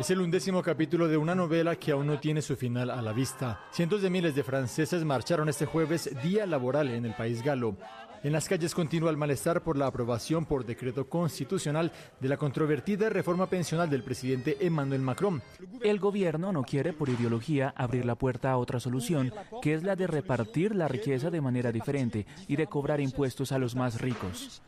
[0.00, 3.12] Es el undécimo capítulo de una novela que aún no tiene su final a la
[3.12, 3.60] vista.
[3.70, 7.76] Cientos de miles de franceses marcharon este jueves, día laboral en el país galo.
[8.22, 13.08] En las calles continúa el malestar por la aprobación por decreto constitucional de la controvertida
[13.08, 15.42] reforma pensional del presidente Emmanuel Macron.
[15.82, 19.32] El gobierno no quiere por ideología abrir la puerta a otra solución,
[19.62, 23.58] que es la de repartir la riqueza de manera diferente y de cobrar impuestos a
[23.58, 24.62] los más ricos.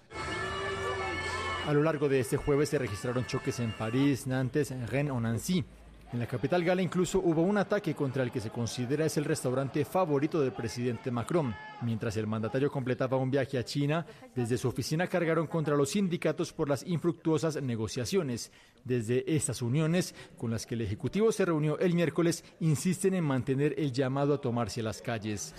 [1.67, 5.65] A lo largo de este jueves se registraron choques en París, Nantes, Rennes o Nancy.
[6.13, 9.25] En la capital gala incluso hubo un ataque contra el que se considera es el
[9.25, 11.55] restaurante favorito del presidente Macron.
[11.83, 16.53] Mientras el mandatario completaba un viaje a China, desde su oficina cargaron contra los sindicatos
[16.53, 18.51] por las infructuosas negociaciones.
[18.85, 23.75] Desde estas uniones, con las que el Ejecutivo se reunió el miércoles, insisten en mantener
[23.79, 25.55] el llamado a tomarse las calles.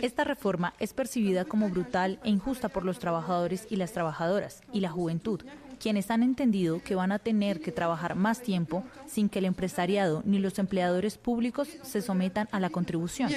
[0.00, 4.80] Esta reforma es percibida como brutal e injusta por los trabajadores y las trabajadoras y
[4.80, 5.42] la juventud
[5.82, 10.22] quienes han entendido que van a tener que trabajar más tiempo sin que el empresariado
[10.24, 13.28] ni los empleadores públicos se sometan a la contribución.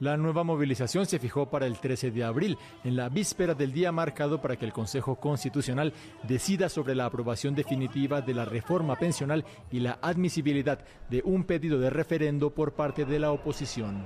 [0.00, 3.92] La nueva movilización se fijó para el 13 de abril, en la víspera del día
[3.92, 9.44] marcado para que el Consejo Constitucional decida sobre la aprobación definitiva de la reforma pensional
[9.70, 10.78] y la admisibilidad
[11.10, 14.04] de un pedido de referendo por parte de la oposición.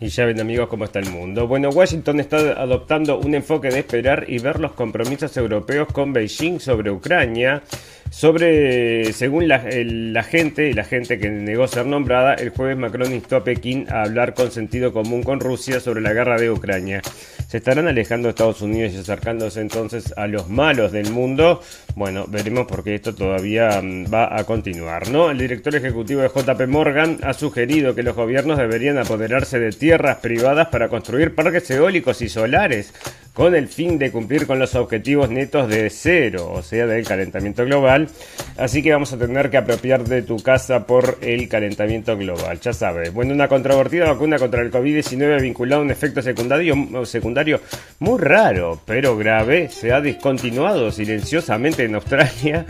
[0.00, 1.46] Y ya ven amigos cómo está el mundo.
[1.46, 6.58] Bueno, Washington está adoptando un enfoque de esperar y ver los compromisos europeos con Beijing
[6.58, 7.62] sobre Ucrania.
[8.10, 13.36] Sobre, según la, la gente la gente que negó ser nombrada, el jueves Macron instó
[13.36, 17.02] a Pekín a hablar con sentido común con Rusia sobre la guerra de Ucrania.
[17.50, 21.62] ¿Se estarán alejando Estados Unidos y acercándose entonces a los malos del mundo?
[21.96, 25.30] Bueno, veremos porque esto todavía mm, va a continuar, ¿no?
[25.30, 30.18] El director ejecutivo de JP Morgan ha sugerido que los gobiernos deberían apoderarse de tierras
[30.18, 32.92] privadas para construir parques eólicos y solares
[33.32, 37.64] con el fin de cumplir con los objetivos netos de cero, o sea, del calentamiento
[37.64, 38.08] global.
[38.56, 42.72] Así que vamos a tener que apropiar de tu casa por el calentamiento global, ya
[42.72, 43.12] sabes.
[43.12, 47.60] Bueno, una controvertida vacuna contra el COVID-19 vinculada a un efecto secundario,
[48.00, 52.66] muy raro, pero grave, se ha discontinuado silenciosamente en Australia.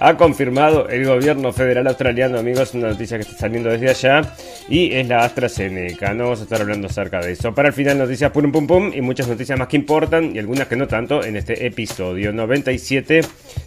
[0.00, 4.34] Ha confirmado el gobierno federal australiano, amigos, una noticia que está saliendo desde allá,
[4.68, 6.14] y es la AstraZeneca.
[6.14, 7.54] No vamos a estar hablando acerca de eso.
[7.54, 10.68] Para el final, noticias pum pum pum y muchas noticias más que importan y algunas
[10.68, 13.22] que no tanto en este episodio 97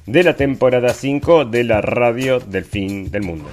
[0.05, 3.49] de la temporada 5 de la radio del fin del mundo.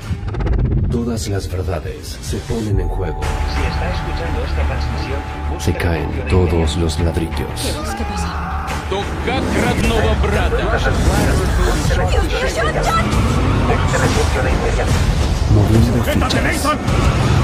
[0.91, 3.21] Todas las verdades se ponen en juego.
[3.22, 5.21] Si está escuchando esta transmisión,
[5.59, 7.94] se caen todos los ladrillos.
[7.99, 8.66] ¿Qué pasa?
[15.50, 17.44] Moviendo fichas.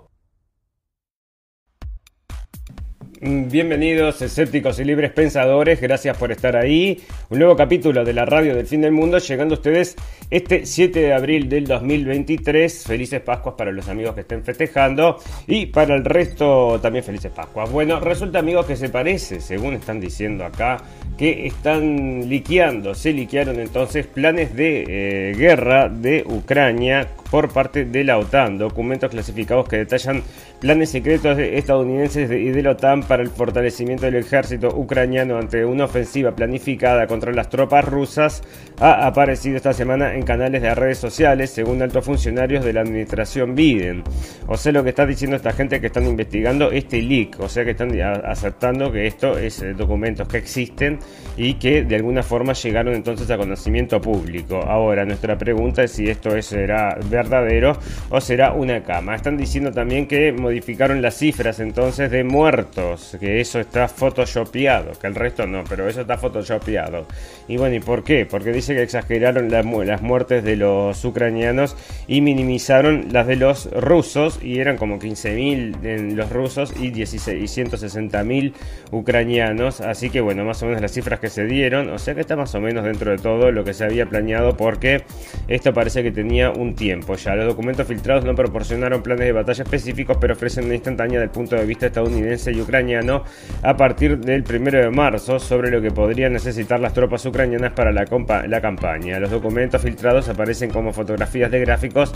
[3.23, 7.03] Bienvenidos escépticos y libres pensadores, gracias por estar ahí.
[7.29, 9.95] Un nuevo capítulo de la radio del fin del mundo, llegando a ustedes
[10.31, 12.83] este 7 de abril del 2023.
[12.87, 17.71] Felices Pascuas para los amigos que estén festejando y para el resto también felices Pascuas.
[17.71, 20.77] Bueno, resulta amigos que se parece, según están diciendo acá,
[21.15, 28.03] que están liqueando, se liquearon entonces planes de eh, guerra de Ucrania por parte de
[28.03, 30.21] la OTAN, documentos clasificados que detallan
[30.59, 35.85] planes secretos estadounidenses y de la OTAN para el fortalecimiento del ejército ucraniano ante una
[35.85, 38.43] ofensiva planificada contra las tropas rusas
[38.79, 43.55] ha aparecido esta semana en canales de redes sociales, según altos funcionarios de la administración
[43.55, 44.03] Biden.
[44.47, 47.63] O sea, lo que está diciendo esta gente que están investigando este leak, o sea,
[47.63, 47.91] que están
[48.25, 50.99] aceptando que esto es eh, documentos que existen
[51.37, 54.57] y que de alguna forma llegaron entonces a conocimiento público.
[54.57, 57.77] Ahora, nuestra pregunta es si esto es, será verdadero
[58.09, 59.15] o será una cama.
[59.15, 65.07] Están diciendo también que modificaron las cifras entonces de muertos, que eso está photoshopeado, que
[65.07, 67.05] el resto no, pero eso está photoshopeado.
[67.47, 68.25] Y bueno, ¿y por qué?
[68.25, 69.65] Porque dice que exageraron las,
[70.01, 71.75] muertes de los ucranianos
[72.07, 77.57] y minimizaron las de los rusos y eran como 15.000 en los rusos y, 16,
[77.57, 78.53] y 160.000
[78.91, 79.81] ucranianos.
[79.81, 82.35] Así que bueno, más o menos las cifras que se dieron, o sea que está
[82.35, 85.03] más o menos dentro de todo lo que se había planeado porque
[85.47, 87.35] esto parece que tenía un tiempo ya.
[87.35, 91.55] Los documentos filtrados no proporcionaron planes de batalla específicos, pero ofrecen una instantánea del punto
[91.55, 93.23] de vista estadounidense y ucraniano
[93.61, 97.91] a partir del 1 de marzo sobre lo que podrían necesitar las tropas ucranianas para
[97.91, 99.19] la campaña.
[99.19, 102.13] Los documentos filtrados aparecen como fotografías de gráficos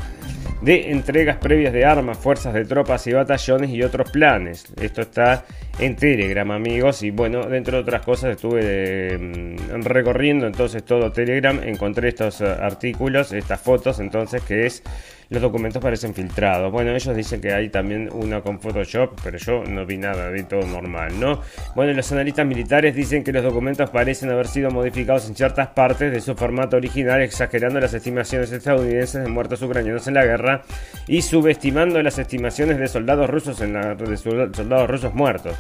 [0.61, 4.65] de entregas previas de armas, fuerzas de tropas y batallones y otros planes.
[4.79, 5.45] Esto está
[5.79, 7.03] en Telegram, amigos.
[7.03, 11.59] Y bueno, dentro de otras cosas estuve mm, recorriendo entonces todo Telegram.
[11.63, 14.83] Encontré estos eh, artículos, estas fotos, entonces que es
[15.29, 16.71] los documentos parecen filtrados.
[16.71, 20.43] Bueno, ellos dicen que hay también una con Photoshop, pero yo no vi nada, vi
[20.43, 21.41] todo normal, ¿no?
[21.75, 26.11] Bueno, los analistas militares dicen que los documentos parecen haber sido modificados en ciertas partes
[26.11, 30.61] de su formato original, exagerando las estimaciones estadounidenses de muertos ucranianos en la guerra
[31.07, 35.57] y subestimando las estimaciones de soldados rusos en la, de soldados rusos muertos.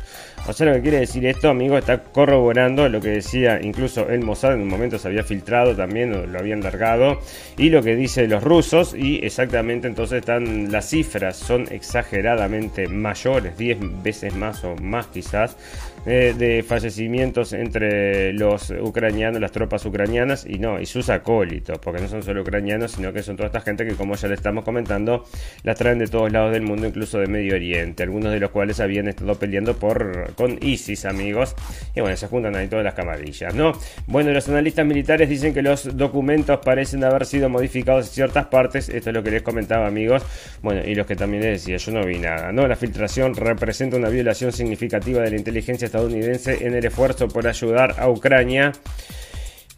[0.47, 4.21] O sea, lo que quiere decir esto, amigo, está corroborando lo que decía incluso el
[4.21, 7.19] Mossad en un momento se había filtrado también, lo habían largado,
[7.57, 9.54] y lo que dice los rusos, y exactamente
[9.87, 15.57] entonces están las cifras, son exageradamente mayores, 10 veces más o más quizás,
[16.05, 22.01] eh, de fallecimientos entre los ucranianos, las tropas ucranianas y no, y sus acólitos, porque
[22.01, 24.63] no son solo ucranianos, sino que son toda esta gente que, como ya le estamos
[24.63, 25.25] comentando,
[25.63, 28.79] las traen de todos lados del mundo, incluso de Medio Oriente, algunos de los cuales
[28.79, 31.55] habían estado peleando por con ISIS, amigos,
[31.95, 33.73] y bueno, se juntan ahí todas las camarillas, ¿no?
[34.05, 38.89] Bueno, los analistas militares dicen que los documentos parecen haber sido modificados en ciertas partes,
[38.89, 40.23] esto es lo que les comentaba, amigos,
[40.61, 42.67] bueno, y los que también les decía, yo no vi nada, ¿no?
[42.67, 47.95] La filtración representa una violación significativa de la inteligencia estadounidense en el esfuerzo por ayudar
[47.97, 48.73] a Ucrania.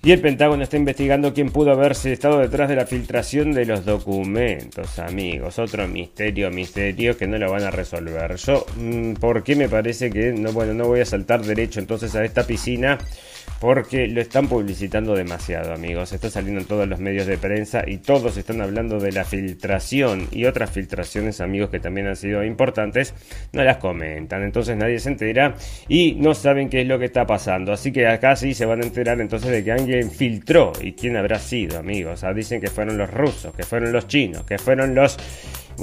[0.03, 3.83] Y el Pentágono está investigando quién pudo haberse estado detrás de la filtración de los
[3.83, 5.59] documentos, amigos.
[5.59, 8.35] Otro misterio, misterio que no lo van a resolver.
[8.35, 12.15] Yo, mm, ¿por qué me parece que no, bueno, no voy a saltar derecho entonces
[12.15, 12.97] a esta piscina?
[13.59, 16.13] Porque lo están publicitando demasiado, amigos.
[16.13, 20.27] Está saliendo en todos los medios de prensa y todos están hablando de la filtración
[20.31, 23.13] y otras filtraciones, amigos, que también han sido importantes,
[23.53, 24.43] no las comentan.
[24.43, 25.55] Entonces nadie se entera
[25.87, 27.73] y no saben qué es lo que está pasando.
[27.73, 31.17] Así que acá sí se van a enterar entonces de que alguien filtró y quién
[31.17, 32.23] habrá sido, amigos.
[32.35, 35.17] dicen que fueron los rusos, que fueron los chinos, que fueron los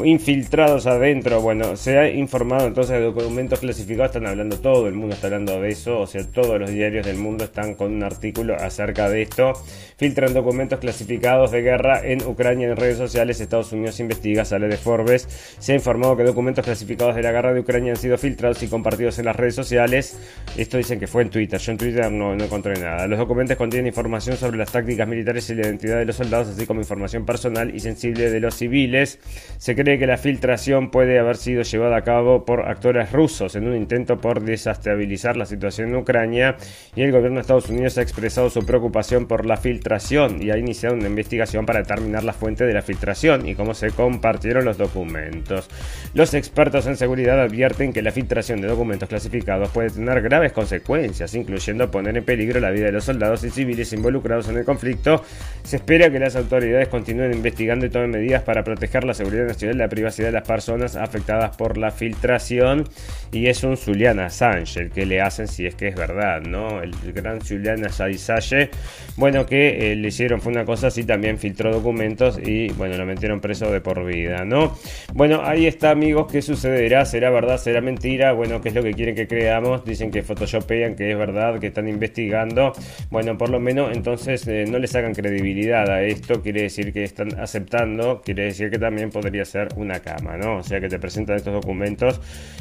[0.02, 1.40] infiltrados adentro.
[1.40, 5.60] Bueno, se ha informado entonces de documentos clasificados, están hablando, todo el mundo está hablando
[5.60, 9.22] de eso, o sea, todos los diarios del mundo están con un artículo acerca de
[9.22, 9.52] esto.
[9.96, 14.76] Filtran documentos clasificados de guerra en Ucrania en redes sociales, Estados Unidos investiga, sale de
[14.76, 15.28] Forbes.
[15.58, 18.68] Se ha informado que documentos clasificados de la guerra de Ucrania han sido filtrados y
[18.68, 20.18] compartidos en las redes sociales.
[20.56, 23.06] Esto dicen que fue en Twitter, yo en Twitter no, encontré nada.
[23.06, 26.66] Los documentos contienen información sobre las tácticas militares y la identidad de los soldados, así
[26.66, 29.18] como información personal y sensible de los civiles.
[29.58, 33.68] Se cree que la filtración puede haber sido llevada a cabo por actores rusos en
[33.68, 36.56] un intento por desestabilizar la situación en Ucrania
[36.96, 40.56] y el gobierno de Estados Unidos ha expresado su preocupación por la filtración y ha
[40.56, 44.78] iniciado una investigación para determinar la fuente de la filtración y cómo se compartieron los
[44.78, 45.68] documentos.
[46.14, 51.34] Los expertos en seguridad advierten que la filtración de documentos clasificados puede tener graves consecuencias,
[51.34, 55.22] incluyendo poner en peligro la vida de los soldados y civiles involucrados en el conflicto.
[55.62, 59.73] Se espera que las autoridades continúen investigando y tomen medidas para proteger la seguridad nacional
[59.74, 62.84] la privacidad de las personas afectadas por la filtración
[63.32, 66.82] y es un Julian Assange el que le hacen si es que es verdad, ¿no?
[66.82, 68.70] El, gran Julian Assange,
[69.16, 73.06] bueno, que eh, le hicieron fue una cosa así, también filtró documentos y bueno, lo
[73.06, 74.76] metieron preso de por vida, ¿no?
[75.12, 77.04] Bueno, ahí está, amigos, ¿qué sucederá?
[77.04, 77.58] ¿Será verdad?
[77.58, 78.32] ¿Será mentira?
[78.32, 79.84] Bueno, ¿qué es lo que quieren que creamos?
[79.84, 82.72] Dicen que photoshopean, que es verdad, que están investigando.
[83.10, 87.04] Bueno, por lo menos entonces eh, no le sacan credibilidad a esto, quiere decir que
[87.04, 90.58] están aceptando, quiere decir que también podría ser una cama, ¿no?
[90.58, 92.20] O sea que te presentan estos documentos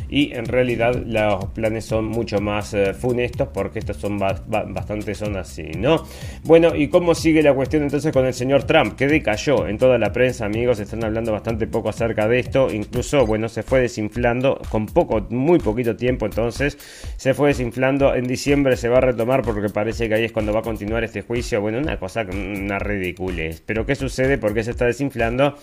[0.09, 5.37] y en realidad los planes son mucho más eh, funestos porque estos son bastante son
[5.37, 6.03] así, ¿no?
[6.43, 8.95] Bueno, ¿y cómo sigue la cuestión entonces con el señor Trump?
[8.95, 13.25] Que decayó en toda la prensa, amigos, están hablando bastante poco acerca de esto, incluso,
[13.25, 16.77] bueno, se fue desinflando con poco, muy poquito tiempo, entonces
[17.17, 20.53] se fue desinflando, en diciembre se va a retomar porque parece que ahí es cuando
[20.53, 24.37] va a continuar este juicio, bueno, una cosa, una ridiculez, pero ¿qué sucede?
[24.37, 25.55] ¿Por qué se está desinflando?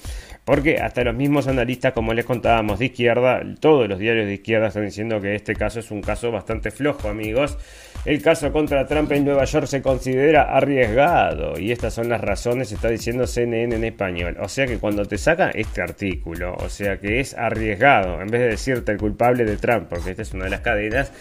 [0.44, 4.68] Porque hasta los mismos analistas, como les contábamos, de izquierda, todos los diarios de izquierda
[4.68, 7.56] están diciendo que este caso es un caso bastante flojo, amigos.
[8.04, 12.72] El caso contra Trump en Nueva York se considera arriesgado y estas son las razones,
[12.72, 14.37] está diciendo CNN en español.
[14.40, 18.40] O sea que cuando te saca este artículo, o sea que es arriesgado, en vez
[18.40, 21.12] de decirte el culpable de Trump, porque esta es una de las cadenas,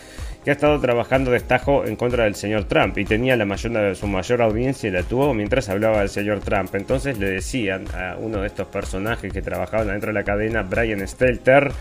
[0.43, 4.07] que ha estado trabajando destajo en contra del señor Trump y tenía la mayor, su
[4.07, 6.73] mayor audiencia la tuvo mientras hablaba del señor Trump.
[6.75, 11.05] Entonces le decían a uno de estos personajes que trabajaban dentro de la cadena, Brian
[11.07, 11.71] Stelter,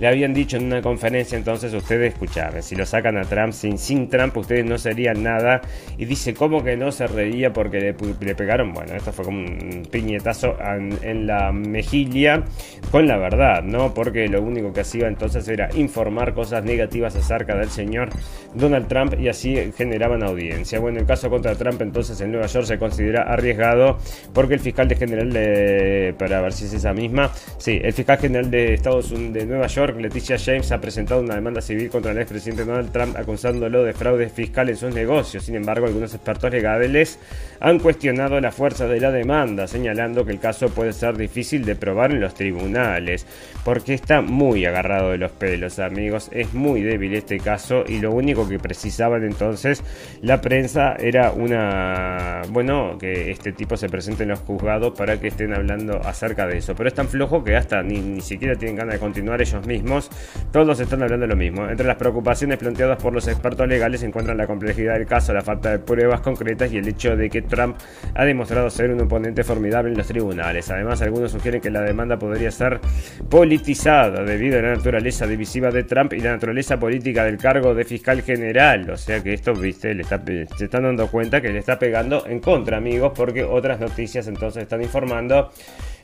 [0.00, 3.78] le habían dicho en una conferencia, entonces ustedes escuchaban, si lo sacan a Trump, sin,
[3.78, 5.60] sin Trump ustedes no serían nada.
[5.96, 8.72] Y dice, ¿cómo que no se reía porque le, pegaron?
[8.72, 10.56] Bueno, esto fue como un piñetazo
[11.02, 12.44] en, la mejilla
[12.90, 13.92] con la verdad, ¿no?
[13.92, 18.10] Porque lo único que hacía entonces era informar cosas negativas acerca del señor
[18.54, 20.78] Donald Trump y así generaban audiencia.
[20.78, 23.98] Bueno, el caso contra Trump entonces en Nueva York se considera arriesgado
[24.32, 28.18] porque el fiscal de general de, para ver si es esa misma, sí, el fiscal
[28.18, 32.12] general de Estados Unidos de Nueva York Leticia James ha presentado una demanda civil contra
[32.12, 35.44] el expresidente Donald Trump acusándolo de fraude fiscal en sus negocios.
[35.44, 37.18] Sin embargo, algunos expertos legales
[37.60, 41.76] han cuestionado la fuerza de la demanda, señalando que el caso puede ser difícil de
[41.76, 43.26] probar en los tribunales,
[43.64, 46.30] porque está muy agarrado de los pelos, amigos.
[46.32, 49.82] Es muy débil este caso y lo único que precisaban entonces
[50.22, 55.28] la prensa era una, bueno, que este tipo se presente en los juzgados para que
[55.28, 56.74] estén hablando acerca de eso.
[56.74, 60.10] Pero es tan flojo que hasta ni, ni siquiera tienen ganas de continuar ellos mismos.
[60.52, 61.68] Todos están hablando lo mismo.
[61.68, 65.42] Entre las preocupaciones planteadas por los expertos legales se encuentran la complejidad del caso, la
[65.42, 67.76] falta de pruebas concretas y el hecho de que Trump
[68.14, 70.70] ha demostrado ser un oponente formidable en los tribunales.
[70.70, 72.80] Además, algunos sugieren que la demanda podría ser
[73.28, 77.84] politizada debido a la naturaleza divisiva de Trump y la naturaleza política del cargo de
[77.84, 78.90] fiscal general.
[78.90, 82.26] O sea que esto, viste, le está, se están dando cuenta que le está pegando
[82.26, 85.50] en contra, amigos, porque otras noticias entonces están informando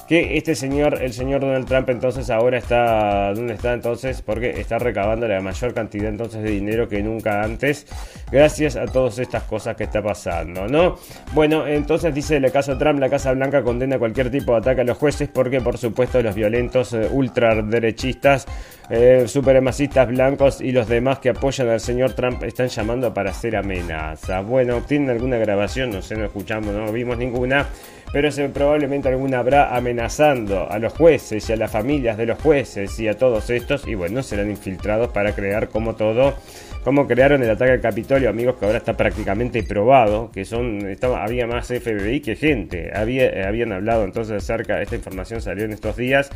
[0.09, 4.23] que este señor, el señor Donald Trump, entonces ahora está, ¿dónde está entonces?
[4.23, 7.87] Porque está recabando la mayor cantidad entonces de dinero que nunca antes,
[8.31, 10.99] gracias a todas estas cosas que está pasando, ¿no?
[11.33, 14.85] Bueno, entonces dice el caso Trump, la Casa Blanca condena cualquier tipo de ataque a
[14.85, 18.47] los jueces porque por supuesto los violentos eh, ultraderechistas,
[18.91, 19.26] eh,
[20.09, 24.41] blancos y los demás que apoyan al señor Trump están llamando para hacer amenaza.
[24.41, 25.91] Bueno, ¿tienen alguna grabación?
[25.91, 27.67] No sé, no escuchamos, no vimos ninguna
[28.14, 32.97] pero probablemente alguna habrá amenazando a los jueces y a las familias de los jueces
[33.00, 36.35] y a todos estos, y bueno, serán infiltrados para crear como todo
[36.85, 41.25] cómo crearon el ataque al Capitolio, amigos, que ahora está prácticamente probado, que son, estaba,
[41.25, 45.73] había más FBI que gente, había, eh, habían hablado entonces acerca, esta información salió en
[45.73, 46.31] estos días,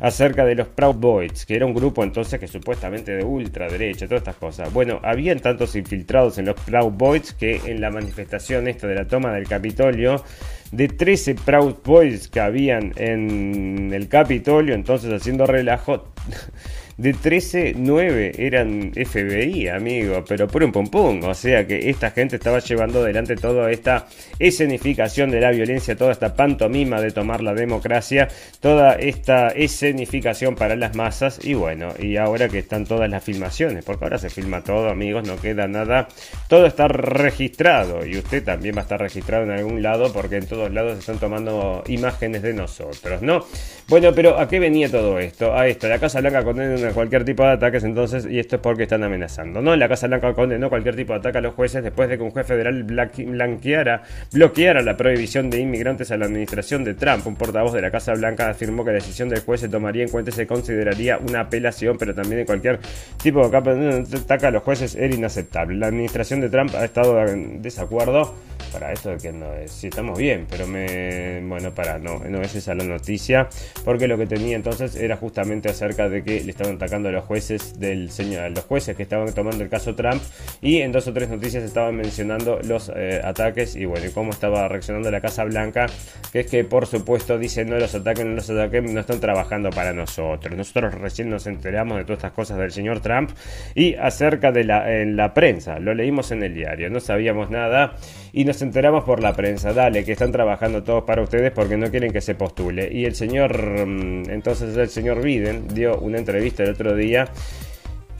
[0.00, 4.22] acerca de los Proud Boys, que era un grupo entonces que supuestamente de ultraderecha, todas
[4.22, 4.72] estas cosas.
[4.72, 9.06] Bueno, habían tantos infiltrados en los Proud Boys que en la manifestación esta de la
[9.06, 10.24] toma del Capitolio,
[10.72, 16.12] de 13 Proud Boys que habían en el Capitolio, entonces haciendo relajo,
[17.00, 21.24] de 13, 9 eran FBI, amigo, pero por un pum.
[21.24, 24.06] O sea que esta gente estaba llevando adelante toda esta
[24.38, 28.28] escenificación de la violencia, toda esta pantomima de tomar la democracia,
[28.60, 31.42] toda esta escenificación para las masas.
[31.42, 35.26] Y bueno, y ahora que están todas las filmaciones, porque ahora se filma todo, amigos,
[35.26, 36.06] no queda nada.
[36.48, 40.46] Todo está registrado y usted también va a estar registrado en algún lado porque en
[40.46, 43.46] todos lados están tomando imágenes de nosotros, ¿no?
[43.88, 45.54] Bueno, pero ¿a qué venía todo esto?
[45.54, 48.62] A esto, la Casa Blanca condena una cualquier tipo de ataques entonces, y esto es
[48.62, 49.60] porque están amenazando.
[49.60, 49.76] ¿no?
[49.76, 52.30] La Casa Blanca condenó cualquier tipo de ataque a los jueces después de que un
[52.30, 57.26] juez federal blanqueara, bloqueara la prohibición de inmigrantes a la administración de Trump.
[57.26, 60.08] Un portavoz de la Casa Blanca afirmó que la decisión del juez se tomaría en
[60.08, 62.78] cuenta y se consideraría una apelación, pero también en cualquier
[63.22, 65.76] tipo de ataque a los jueces era inaceptable.
[65.76, 68.34] La administración de Trump ha estado en desacuerdo
[68.72, 72.54] para esto que no es, si estamos bien, pero me bueno para no, no es
[72.54, 73.48] esa la noticia,
[73.84, 77.24] porque lo que tenía entonces era justamente acerca de que le estaban atacando a los
[77.24, 80.22] jueces del señor, los jueces que estaban tomando el caso Trump
[80.60, 84.30] y en dos o tres noticias estaban mencionando los eh, ataques y bueno, y cómo
[84.30, 85.86] estaba reaccionando la Casa Blanca,
[86.32, 89.70] que es que por supuesto dicen no los ataquen, no los ataquen, no están trabajando
[89.70, 90.56] para nosotros.
[90.56, 93.30] Nosotros recién nos enteramos de todas estas cosas del señor Trump
[93.74, 97.94] y acerca de la, en la prensa, lo leímos en el diario, no sabíamos nada
[98.32, 101.90] y nos enteramos por la prensa, dale, que están trabajando todos para ustedes porque no
[101.90, 102.88] quieren que se postule.
[102.92, 107.28] Y el señor, mm, entonces el señor Biden dio una entrevista el otro día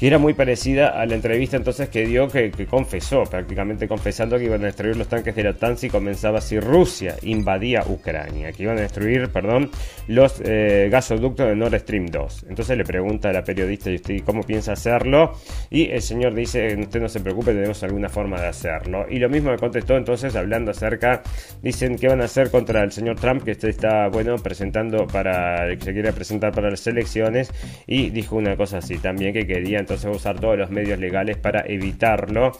[0.00, 4.44] que era muy parecida a la entrevista entonces que dio que, confesó, prácticamente confesando que
[4.44, 8.62] iban a destruir los tanques de la OTAN si comenzaba si Rusia invadía Ucrania, que
[8.62, 9.70] iban a destruir, perdón,
[10.08, 12.46] los eh, gasoductos de Nord Stream 2.
[12.48, 15.32] Entonces le pregunta a la periodista, ¿y usted cómo piensa hacerlo?
[15.68, 19.04] Y el señor dice, usted no se preocupe, tenemos alguna forma de hacerlo.
[19.10, 21.22] Y lo mismo me contestó entonces hablando acerca,
[21.60, 25.84] dicen que van a hacer contra el señor Trump, que está, bueno, presentando para, que
[25.84, 27.52] se quiere presentar para las elecciones,
[27.86, 31.64] y dijo una cosa así, también que querían entonces usar todos los medios legales para
[31.66, 32.52] evitarlo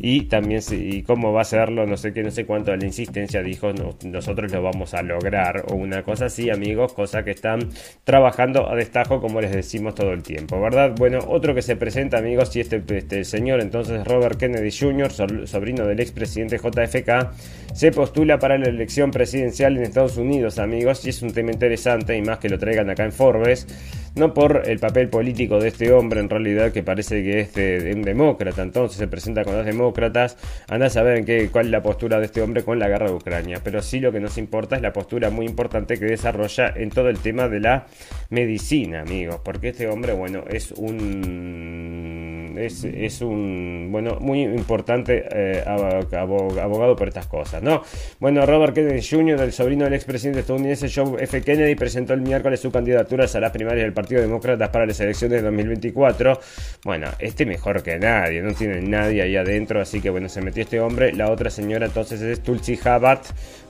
[0.00, 0.60] y también
[1.06, 3.72] cómo va a hacerlo, no sé qué, no sé cuánto de la insistencia dijo,
[4.04, 7.70] nosotros lo vamos a lograr o una cosa así, amigos, cosa que están
[8.04, 10.92] trabajando a destajo como les decimos todo el tiempo, ¿verdad?
[10.96, 15.10] Bueno, otro que se presenta, amigos, y este, este señor entonces Robert Kennedy Jr.,
[15.46, 17.32] sobrino del expresidente JFK,
[17.72, 22.14] se postula para la elección presidencial en Estados Unidos, amigos, y es un tema interesante
[22.16, 23.66] y más que lo traigan acá en Forbes
[24.14, 27.92] no por el papel político de este hombre, en realidad, que parece que es de,
[27.94, 30.36] un demócrata, entonces se presenta con los demócratas,
[30.68, 33.14] anda a saber qué, cuál es la postura de este hombre con la guerra de
[33.14, 36.90] Ucrania, pero sí lo que nos importa es la postura muy importante que desarrolla en
[36.90, 37.86] todo el tema de la
[38.30, 45.64] medicina, amigos, porque este hombre, bueno, es un es, es un bueno muy importante eh,
[45.66, 47.82] abogado por estas cosas, ¿no?
[48.20, 51.42] Bueno, Robert Kennedy Jr., el sobrino del expresidente estadounidense John F.
[51.42, 55.42] Kennedy, presentó el miércoles su candidatura a las primarias del Partido Demócrata para las elecciones
[55.42, 56.40] de 2024.
[56.84, 60.62] Bueno, este mejor que nadie, no tiene nadie ahí adentro, así que bueno, se metió
[60.62, 61.12] este hombre.
[61.12, 63.22] La otra señora entonces es Tulsi Gabbard,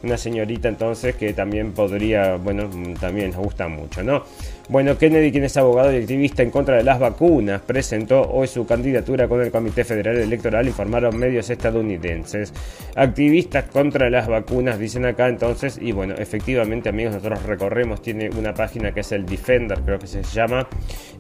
[0.03, 4.25] una señorita entonces que también podría, bueno, también nos gusta mucho, ¿no?
[4.67, 8.65] Bueno, Kennedy, quien es abogado y activista en contra de las vacunas, presentó hoy su
[8.65, 12.51] candidatura con el Comité Federal Electoral, informaron medios estadounidenses.
[12.97, 18.55] Activistas contra las vacunas, dicen acá entonces, y bueno, efectivamente amigos, nosotros recorremos, tiene una
[18.55, 20.67] página que es el Defender, creo que se llama,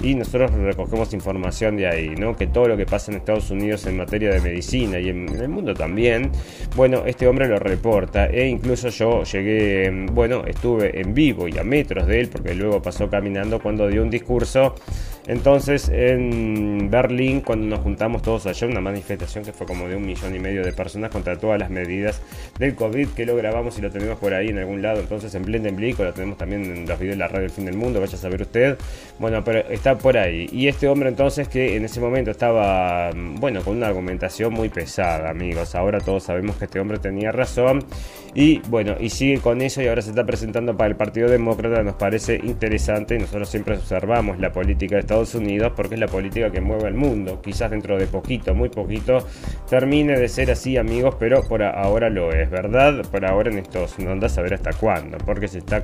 [0.03, 2.35] y nosotros recogemos información de ahí, ¿no?
[2.35, 5.51] Que todo lo que pasa en Estados Unidos en materia de medicina y en, el
[5.51, 6.31] mundo también,
[6.77, 11.63] bueno, este hombre lo reporta, e incluso yo llegué, bueno, estuve en vivo y a
[11.63, 13.11] metros de él, porque luego pasó
[13.61, 14.75] cuando dio un discurso.
[15.27, 20.05] Entonces en Berlín, cuando nos juntamos todos allá, una manifestación que fue como de un
[20.05, 22.21] millón y medio de personas contra todas las medidas
[22.59, 25.01] del COVID, que lo grabamos y lo tenemos por ahí en algún lado.
[25.01, 27.77] Entonces en Blendenblick, lo tenemos también en los videos de la radio El Fin del
[27.77, 28.77] Mundo, vaya a saber usted.
[29.19, 30.49] Bueno, pero está por ahí.
[30.53, 35.31] Y este hombre entonces que en ese momento estaba, bueno, con una argumentación muy pesada,
[35.31, 35.75] amigos.
[35.75, 37.85] Ahora todos sabemos que este hombre tenía razón.
[38.35, 41.83] Y bueno, y sigue con eso y ahora se está presentando para el Partido Demócrata.
[41.83, 46.51] Nos parece interesante nosotros siempre observamos la política de Estados Unidos porque es la política
[46.51, 47.41] que mueve el mundo.
[47.43, 49.27] Quizás dentro de poquito, muy poquito,
[49.69, 53.03] termine de ser así, amigos, pero por ahora lo es, ¿verdad?
[53.11, 55.83] Por ahora en estos, no andas a saber hasta cuándo, porque se está,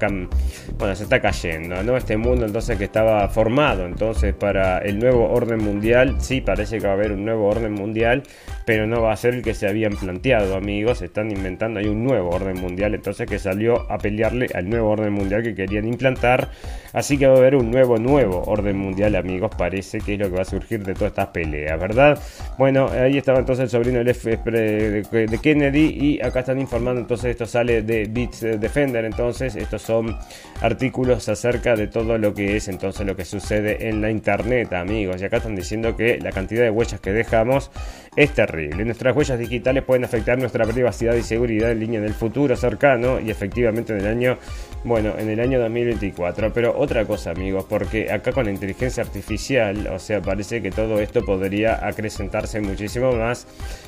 [0.78, 1.96] bueno, se está cayendo, ¿no?
[1.96, 6.86] Este mundo entonces que estaba formado entonces para el nuevo orden mundial, sí, parece que
[6.86, 8.22] va a haber un nuevo orden mundial,
[8.64, 11.02] pero no va a ser el que se habían planteado, amigos.
[11.02, 15.12] Están inventando, hay un nuevo orden mundial, entonces que salió a pelearle al nuevo orden
[15.12, 16.50] mundial que querían implantar.
[16.92, 19.50] Así que va a haber un nuevo, nuevo orden mundial, amigos.
[19.56, 22.18] Parece que es lo que va a surgir de todas estas peleas, ¿verdad?
[22.58, 25.98] Bueno, ahí estaba entonces el sobrino del F de Kennedy.
[26.00, 29.04] Y acá están informando, entonces esto sale de Beats Defender.
[29.04, 30.16] Entonces, estos son
[30.60, 35.20] artículos acerca de todo lo que es entonces lo que sucede en la internet, amigos.
[35.22, 37.70] Y acá están diciendo que la cantidad de huellas que dejamos
[38.16, 38.84] es terrible.
[38.84, 43.20] Nuestras huellas digitales pueden afectar nuestra privacidad y seguridad en línea en el futuro cercano
[43.20, 44.38] y efectivamente en el año,
[44.84, 46.52] bueno, en el año 2024.
[46.52, 51.00] Pero otra cosa, amigos, porque acá con la inteligencia artificial, o sea, parece que todo
[51.00, 53.46] esto podría acrecentarse muchísimo más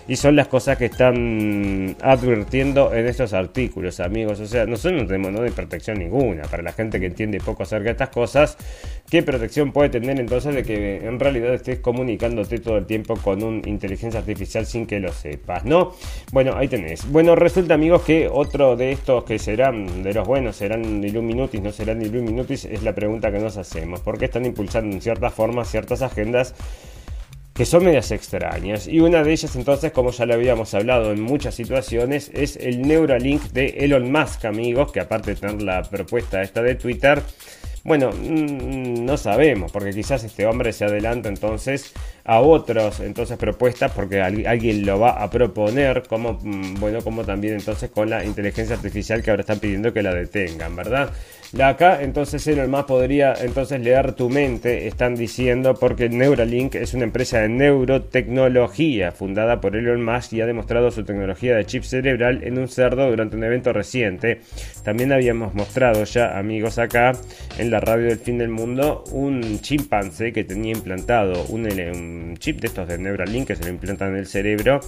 [0.09, 4.41] y son las cosas que están advirtiendo en estos artículos, amigos.
[4.41, 6.43] O sea, nosotros no tenemos no de protección ninguna.
[6.43, 8.57] Para la gente que entiende poco acerca de estas cosas,
[9.11, 13.43] ¿qué protección puede tener entonces de que en realidad estés comunicándote todo el tiempo con
[13.43, 15.93] una inteligencia artificial sin que lo sepas, ¿no?
[16.33, 17.11] Bueno, ahí tenés.
[17.11, 21.73] Bueno, resulta, amigos, que otro de estos que serán de los buenos serán Illuminutis, no
[21.73, 24.01] serán Illuminutis, es la pregunta que nos hacemos.
[24.01, 26.55] ¿Por qué están impulsando en cierta forma ciertas agendas?
[27.55, 28.89] que son medias extrañas.
[28.89, 32.83] Y una de ellas entonces, como ya lo habíamos hablado en muchas situaciones, es el
[32.83, 37.23] Neuralink de Elon Musk, amigos, que aparte de tener la propuesta esta de Twitter,
[37.85, 41.93] bueno, mm, no sabemos, porque quizás este hombre se adelanta entonces
[42.25, 47.55] a otros entonces propuestas porque alguien lo va a proponer como mm, bueno como también
[47.55, 51.11] entonces con la inteligencia artificial que ahora están pidiendo que la detengan verdad
[51.53, 56.95] la acá entonces Elon Musk podría entonces leer tu mente están diciendo porque Neuralink es
[56.95, 61.83] una empresa de neurotecnología fundada por Elon Musk y ha demostrado su tecnología de chip
[61.83, 64.41] cerebral en un cerdo durante un evento reciente
[64.83, 67.13] también habíamos mostrado ya amigos acá
[67.59, 72.61] en la radio del fin del mundo un chimpancé que tenía implantado un, un chip
[72.61, 74.81] de estos de Neuralink que se lo implantan en el cerebro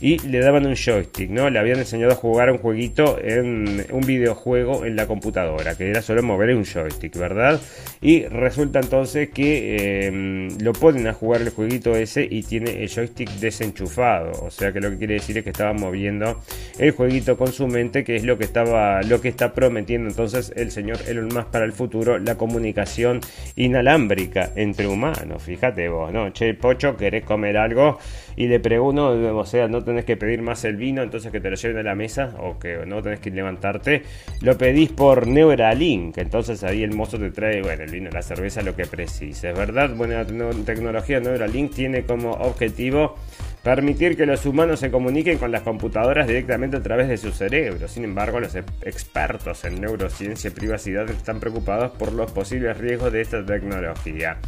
[0.00, 1.48] y le daban un joystick, ¿no?
[1.50, 6.02] Le habían enseñado a jugar un jueguito en un videojuego en la computadora, que era
[6.06, 7.60] solo mover un joystick, ¿verdad?
[8.00, 12.88] Y resulta entonces que em, lo ponen a jugar el jueguito ese y tiene el
[12.88, 16.40] joystick desenchufado, o sea que lo que quiere decir es que estaba moviendo
[16.78, 20.52] el jueguito con su mente, que es lo que estaba, lo que está prometiendo entonces
[20.56, 23.20] el señor Elon Musk para el futuro, la comunicación
[23.56, 26.30] inalámbrica entre humanos, fíjate vos, ¿no?
[26.30, 27.98] Che, Pocho, querés comer algo
[28.36, 31.50] y le pregunto, o sea, no tenés que pedir más el vino, entonces que te
[31.50, 34.02] lo lleven a la mesa o que no tenés que levantarte,
[34.42, 38.62] lo pedís por Neuralink, entonces ahí el mozo te trae, bueno, el vino, la cerveza,
[38.62, 39.90] lo que precises, ¿verdad?
[39.94, 43.16] Bueno, la tecnología Neuralink tiene como objetivo
[43.62, 47.88] permitir que los humanos se comuniquen con las computadoras directamente a través de su cerebro.
[47.88, 53.22] Sin embargo, los expertos en neurociencia y privacidad están preocupados por los posibles riesgos de
[53.22, 54.38] esta tecnología.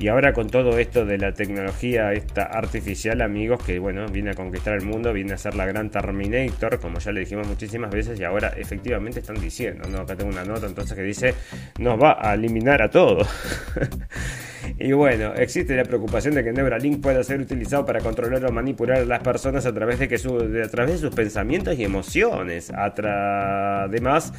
[0.00, 4.34] Y ahora con todo esto de la tecnología esta artificial, amigos, que bueno, viene a
[4.34, 8.18] conquistar el mundo, viene a ser la gran Terminator, como ya le dijimos muchísimas veces,
[8.18, 9.98] y ahora efectivamente están diciendo, ¿no?
[9.98, 11.34] Acá tengo una nota entonces que dice,
[11.78, 13.28] nos va a eliminar a todos.
[14.78, 18.98] Y bueno, existe la preocupación de que Neuralink pueda ser utilizado para controlar o manipular
[18.98, 22.70] a las personas a través de, que su, a través de sus pensamientos y emociones.
[22.74, 24.32] Además,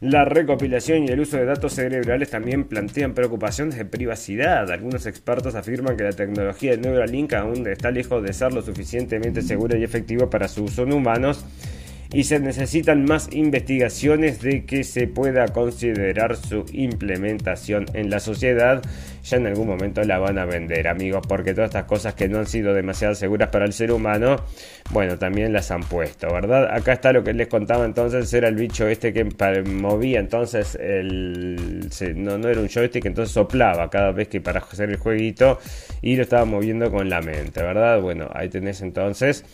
[0.00, 4.70] la recopilación y el uso de datos cerebrales también plantean preocupaciones de privacidad.
[4.70, 9.42] Algunos expertos afirman que la tecnología de Neuralink aún está lejos de ser lo suficientemente
[9.42, 11.44] segura y efectiva para su uso en humanos
[12.12, 18.82] y se necesitan más investigaciones de que se pueda considerar su implementación en la sociedad.
[19.28, 22.38] Ya en algún momento la van a vender, amigos, porque todas estas cosas que no
[22.38, 24.36] han sido demasiado seguras para el ser humano,
[24.90, 26.74] bueno, también las han puesto, ¿verdad?
[26.74, 29.24] Acá está lo que les contaba entonces, era el bicho este que
[29.64, 31.90] movía entonces el...
[32.16, 35.58] No, no era un joystick, entonces soplaba cada vez que para hacer el jueguito
[36.00, 38.00] y lo estaba moviendo con la mente, ¿verdad?
[38.00, 39.44] Bueno, ahí tenés entonces...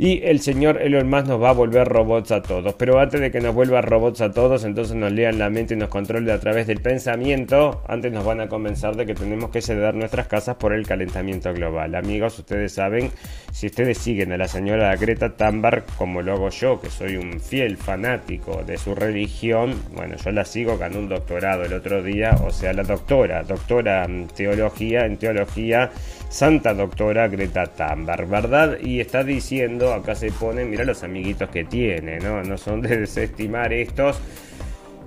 [0.00, 2.72] Y el señor Elon Musk nos va a volver robots a todos.
[2.74, 5.76] Pero antes de que nos vuelva robots a todos, entonces nos lean la mente y
[5.76, 9.60] nos controle a través del pensamiento, antes nos van a convencer de que tenemos que
[9.60, 11.96] ceder nuestras casas por el calentamiento global.
[11.96, 13.10] Amigos, ustedes saben,
[13.50, 17.40] si ustedes siguen a la señora Greta Thunberg, como lo hago yo, que soy un
[17.40, 22.36] fiel fanático de su religión, bueno, yo la sigo, ganó un doctorado el otro día,
[22.44, 25.90] o sea, la doctora, doctora en teología, en teología,
[26.28, 28.78] santa doctora Greta Thunberg, ¿verdad?
[28.80, 32.42] Y está diciendo acá se ponen, mira los amiguitos que tiene, ¿no?
[32.42, 34.20] No son de desestimar estos.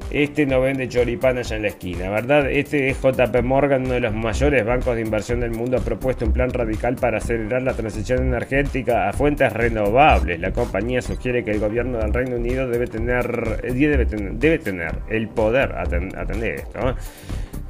[0.09, 2.51] Este no vende choripán allá en la esquina, ¿verdad?
[2.51, 6.25] Este es JP Morgan, uno de los mayores bancos de inversión del mundo, ha propuesto
[6.25, 10.37] un plan radical para acelerar la transición energética a fuentes renovables.
[10.41, 14.59] La compañía sugiere que el gobierno del Reino Unido debe tener, eh, debe tener, debe
[14.59, 16.79] tener el poder atender esto.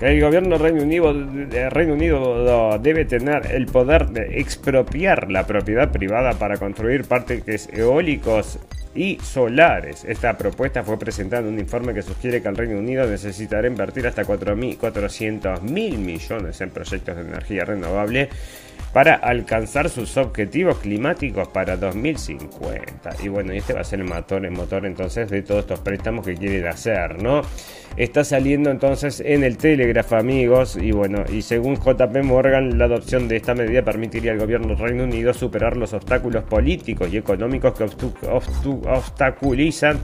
[0.02, 1.14] Que el gobierno del Reino Unido,
[1.70, 8.58] Reino Unido debe tener el poder de expropiar la propiedad privada para construir parques eólicos
[8.96, 10.04] y solares.
[10.04, 14.08] Esta propuesta fue presentada en un informe que sugiere que el Reino Unido necesitará invertir
[14.08, 18.30] hasta 4.400 mil millones en proyectos de energía renovable
[18.94, 23.16] para alcanzar sus objetivos climáticos para 2050.
[23.24, 26.26] Y bueno, este va a ser el motor, el motor entonces de todos estos préstamos
[26.26, 27.42] que quieren hacer, ¿no?
[27.98, 33.28] Está saliendo entonces en el Telegraph, amigos, y bueno, y según JP Morgan, la adopción
[33.28, 37.74] de esta medida permitiría al gobierno del Reino Unido superar los obstáculos políticos y económicos
[37.74, 37.84] que
[38.88, 40.00] obstaculizan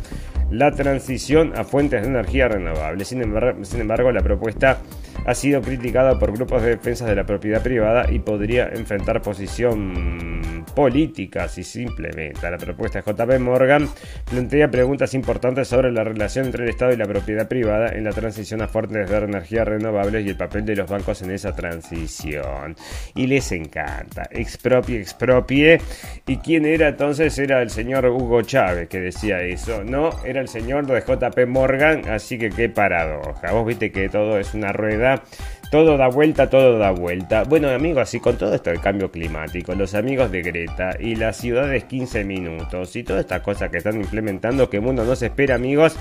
[0.50, 3.08] la transición a fuentes de energía renovables.
[3.08, 4.80] Sin embargo, sin embargo, la propuesta
[5.28, 10.64] ha sido criticada por grupos de defensa de la propiedad privada y podría enfrentar posición
[10.74, 13.90] política si simplemente La propuesta de JP Morgan
[14.30, 18.12] plantea preguntas importantes sobre la relación entre el Estado y la propiedad privada en la
[18.12, 22.76] transición a fuentes de energía renovables y el papel de los bancos en esa transición.
[23.16, 24.30] Y les encanta.
[24.32, 25.82] Expropie, expropie.
[26.26, 27.38] ¿Y quién era entonces?
[27.38, 29.84] Era el señor Hugo Chávez que decía eso.
[29.84, 32.08] No, era el señor de JP Morgan.
[32.08, 33.52] Así que qué paradoja.
[33.52, 35.17] Vos viste que todo es una rueda
[35.72, 37.44] todo da vuelta, todo da vuelta.
[37.44, 41.38] Bueno amigos, y con todo esto del cambio climático, los amigos de Greta y las
[41.38, 45.96] ciudades 15 minutos y todas estas cosas que están implementando, ¿qué mundo nos espera amigos?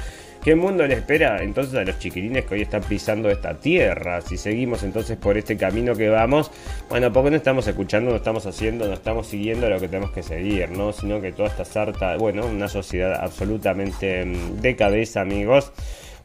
[0.44, 4.20] ¿Qué mundo le espera entonces a los chiquilines que hoy están pisando esta tierra?
[4.20, 6.52] Si seguimos entonces por este camino que vamos,
[6.88, 10.22] bueno, porque no estamos escuchando, no estamos haciendo, no estamos siguiendo lo que tenemos que
[10.22, 10.92] seguir, ¿no?
[10.92, 15.72] Sino que toda esta sarta, bueno, una sociedad absolutamente mm, de cabeza, amigos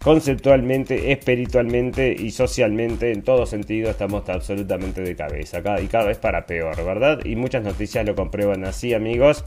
[0.03, 5.59] conceptualmente, espiritualmente y socialmente, en todo sentido, estamos absolutamente de cabeza.
[5.81, 7.23] y cada vez para peor, ¿verdad?
[7.23, 9.43] Y muchas noticias lo comprueban así, amigos.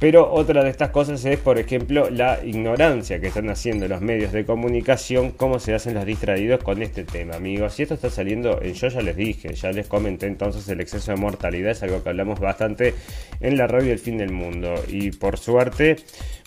[0.00, 4.32] Pero otra de estas cosas es, por ejemplo, la ignorancia que están haciendo los medios
[4.32, 7.78] de comunicación, cómo se hacen los distraídos con este tema, amigos.
[7.78, 11.18] Y esto está saliendo, yo ya les dije, ya les comenté entonces, el exceso de
[11.18, 12.94] mortalidad es algo que hablamos bastante
[13.40, 14.74] en la radio El Fin del Mundo.
[14.88, 15.96] Y por suerte,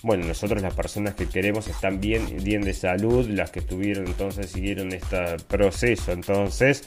[0.04, 4.50] bueno, nosotros las personas que queremos están bien, bien de salud, las que estuvieron entonces,
[4.50, 6.84] siguieron este proceso, entonces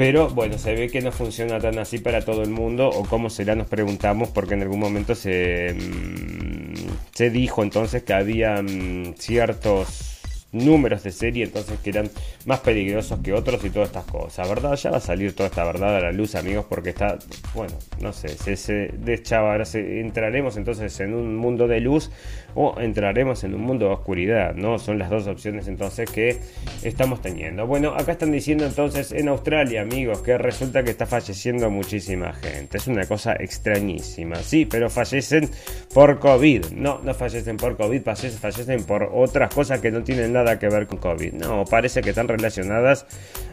[0.00, 3.28] pero bueno, se ve que no funciona tan así para todo el mundo, o cómo
[3.28, 6.74] será, nos preguntamos, porque en algún momento se, mm,
[7.12, 10.19] se dijo entonces que había mm, ciertos
[10.52, 12.10] números de serie entonces que eran
[12.44, 14.74] más peligrosos que otros y todas estas cosas, ¿verdad?
[14.76, 17.18] Ya va a salir toda esta verdad a la luz, amigos, porque está,
[17.54, 22.10] bueno, no sé, se, se deschaba, ahora entraremos entonces en un mundo de luz
[22.54, 24.78] o entraremos en un mundo de oscuridad, ¿no?
[24.78, 26.40] Son las dos opciones entonces que
[26.82, 27.66] estamos teniendo.
[27.66, 32.78] Bueno, acá están diciendo entonces en Australia, amigos, que resulta que está falleciendo muchísima gente.
[32.78, 35.50] Es una cosa extrañísima, sí, pero fallecen
[35.92, 36.66] por COVID.
[36.72, 40.86] No, no fallecen por COVID, fallecen por otras cosas que no tienen nada que ver
[40.86, 41.34] con COVID.
[41.34, 43.06] No, parece que están relacionadas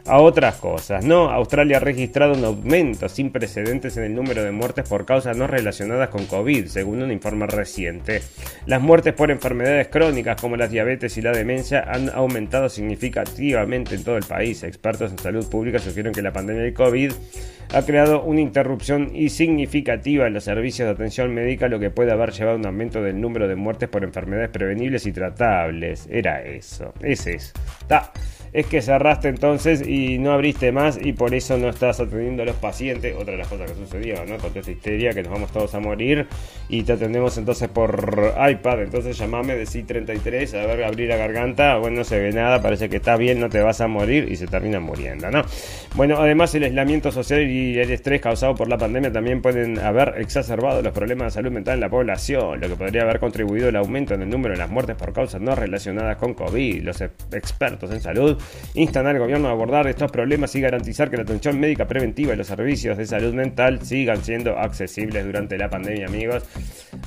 [0.05, 1.03] a otras cosas.
[1.03, 5.37] No, Australia ha registrado un aumento sin precedentes en el número de muertes por causas
[5.37, 8.21] no relacionadas con COVID, según un informe reciente.
[8.65, 14.03] Las muertes por enfermedades crónicas como la diabetes y la demencia han aumentado significativamente en
[14.05, 14.63] todo el país.
[14.63, 17.11] Expertos en salud pública sugieren que la pandemia del COVID
[17.73, 22.31] ha creado una interrupción significativa en los servicios de atención médica, lo que puede haber
[22.31, 26.07] llevado a un aumento del número de muertes por enfermedades prevenibles y tratables.
[26.09, 27.53] Era eso, ese es.
[27.87, 28.13] Ta
[28.53, 32.45] es que cerraste entonces y no abriste más y por eso no estás atendiendo a
[32.45, 33.15] los pacientes.
[33.15, 34.37] Otra de las cosas que sucedió, ¿no?
[34.37, 36.27] Con toda esta histeria que nos vamos todos a morir
[36.69, 38.83] y te atendemos entonces por iPad.
[38.83, 41.77] Entonces llamame, decí 33, a ver, abrir la garganta.
[41.77, 44.35] Bueno, no se ve nada, parece que está bien, no te vas a morir y
[44.35, 45.43] se termina muriendo, ¿no?
[45.95, 50.15] Bueno, además el aislamiento social y el estrés causado por la pandemia también pueden haber
[50.17, 53.75] exacerbado los problemas de salud mental en la población, lo que podría haber contribuido al
[53.75, 56.83] aumento en el número de las muertes por causas no relacionadas con COVID.
[56.83, 58.36] Los expertos en salud
[58.73, 62.37] instan al gobierno a abordar estos problemas y garantizar que la atención médica preventiva y
[62.37, 66.43] los servicios de salud mental sigan siendo accesibles durante la pandemia, amigos.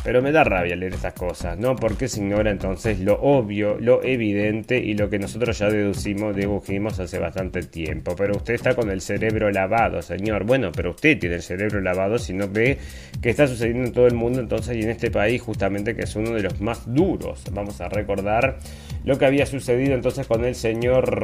[0.05, 1.77] Pero me da rabia leer estas cosas, ¿no?
[1.77, 6.99] Porque se ignora entonces lo obvio, lo evidente y lo que nosotros ya deducimos, dedujimos
[7.01, 8.15] hace bastante tiempo.
[8.17, 10.45] Pero usted está con el cerebro lavado, señor.
[10.45, 12.79] Bueno, pero usted tiene el cerebro lavado si no ve
[13.21, 16.17] que está sucediendo en todo el mundo entonces y en este país justamente que es
[16.17, 17.45] uno de los más duros.
[17.53, 18.59] Vamos a recordar
[19.05, 21.20] lo que había sucedido entonces con el señor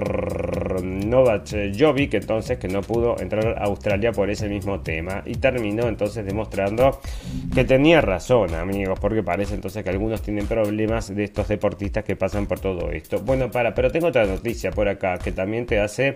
[0.82, 5.88] Novak Jovic, entonces que no pudo entrar a Australia por ese mismo tema y terminó
[5.88, 7.00] entonces demostrando
[7.54, 12.16] que tenía razón, amigos, porque parece entonces que algunos tienen problemas de estos deportistas que
[12.16, 13.20] pasan por todo esto.
[13.20, 16.14] Bueno, para, pero tengo otra noticia por acá que también te hace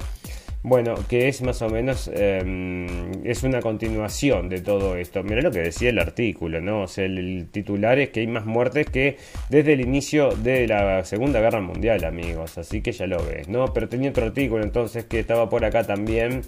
[0.63, 5.23] bueno, que es más o menos, em, es una continuación de todo esto.
[5.23, 6.83] Mira lo que decía el artículo, ¿no?
[6.83, 9.17] O sea, el, titular es que hay más muertes que
[9.49, 12.59] desde el inicio de la Segunda Guerra Mundial, amigos.
[12.59, 13.73] Así que ya lo ves, ¿no?
[13.73, 16.43] Pero tenía otro artículo entonces que estaba por acá también,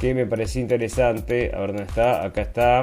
[0.00, 1.52] que me parecía interesante.
[1.54, 2.82] A ver dónde está, acá está.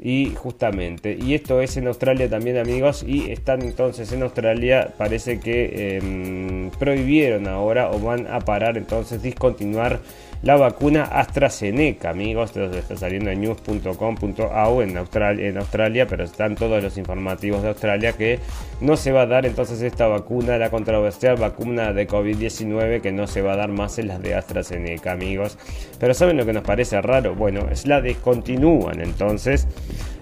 [0.00, 5.40] Y justamente, y esto es en Australia también amigos, y están entonces en Australia, parece
[5.40, 9.98] que em, prohibieron ahora o van a parar entonces, discontinuar
[10.42, 12.56] la vacuna AstraZeneca, amigos.
[12.56, 14.98] Está saliendo en news.com.au en
[15.40, 18.38] en Australia, pero están todos los informativos de Australia que
[18.80, 23.26] no se va a dar entonces esta vacuna, la controversial vacuna de COVID-19, que no
[23.26, 25.58] se va a dar más en las de AstraZeneca, amigos.
[25.98, 27.34] Pero ¿saben lo que nos parece raro?
[27.34, 29.66] Bueno, es la descontinúan entonces.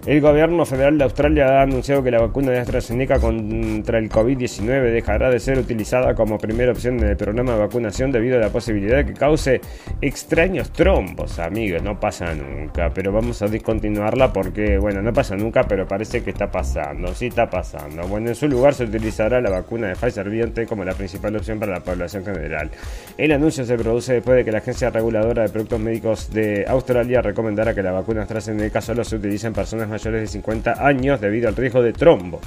[0.07, 4.93] El gobierno federal de Australia ha anunciado que la vacuna de AstraZeneca contra el COVID-19
[4.93, 8.51] dejará de ser utilizada como primera opción en el programa de vacunación debido a la
[8.51, 9.61] posibilidad de que cause
[10.01, 11.83] extraños trombos, amigos.
[11.83, 16.31] No pasa nunca, pero vamos a discontinuarla porque, bueno, no pasa nunca, pero parece que
[16.31, 17.13] está pasando.
[17.13, 18.07] Sí está pasando.
[18.07, 21.59] Bueno, en su lugar se utilizará la vacuna de Pfizer BioNTech como la principal opción
[21.59, 22.71] para la población general.
[23.19, 27.23] El anuncio se produce después de que la Agencia Reguladora de Productos Médicos de Australia
[27.23, 31.49] recomendara que la vacuna AstraZeneca solo se utilice en personas mayores de 50 años debido
[31.49, 32.41] al riesgo de trombo.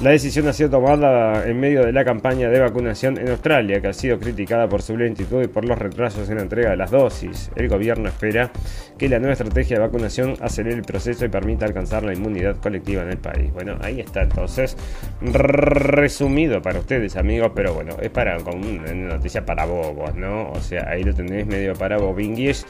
[0.00, 3.88] La decisión ha sido tomada en medio de la campaña de vacunación en Australia, que
[3.88, 6.90] ha sido criticada por su lentitud y por los retrasos en la entrega de las
[6.90, 7.50] dosis.
[7.54, 8.50] El gobierno espera
[8.96, 13.02] que la nueva estrategia de vacunación acelere el proceso y permita alcanzar la inmunidad colectiva
[13.02, 13.52] en el país.
[13.52, 14.74] Bueno, ahí está entonces
[15.20, 20.50] resumido para ustedes, amigos, pero bueno, es para una noticia para bobos, ¿no?
[20.50, 22.64] O sea, ahí lo tenéis medio para bobinguis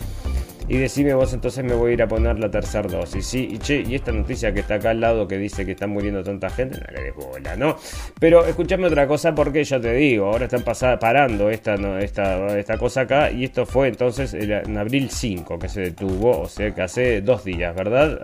[0.69, 3.27] y decime vos entonces me voy a ir a poner la tercera dosis.
[3.27, 5.87] Sí, y che, y esta noticia que está acá al lado que dice que está
[5.87, 7.77] muriendo tanta gente, no le des bola, ¿no?
[8.19, 10.65] Pero escuchame otra cosa porque ya te digo, ahora están
[10.99, 15.81] parando esta, esta, esta cosa acá y esto fue entonces en abril 5 que se
[15.81, 18.21] detuvo, o sea que hace dos días, ¿verdad?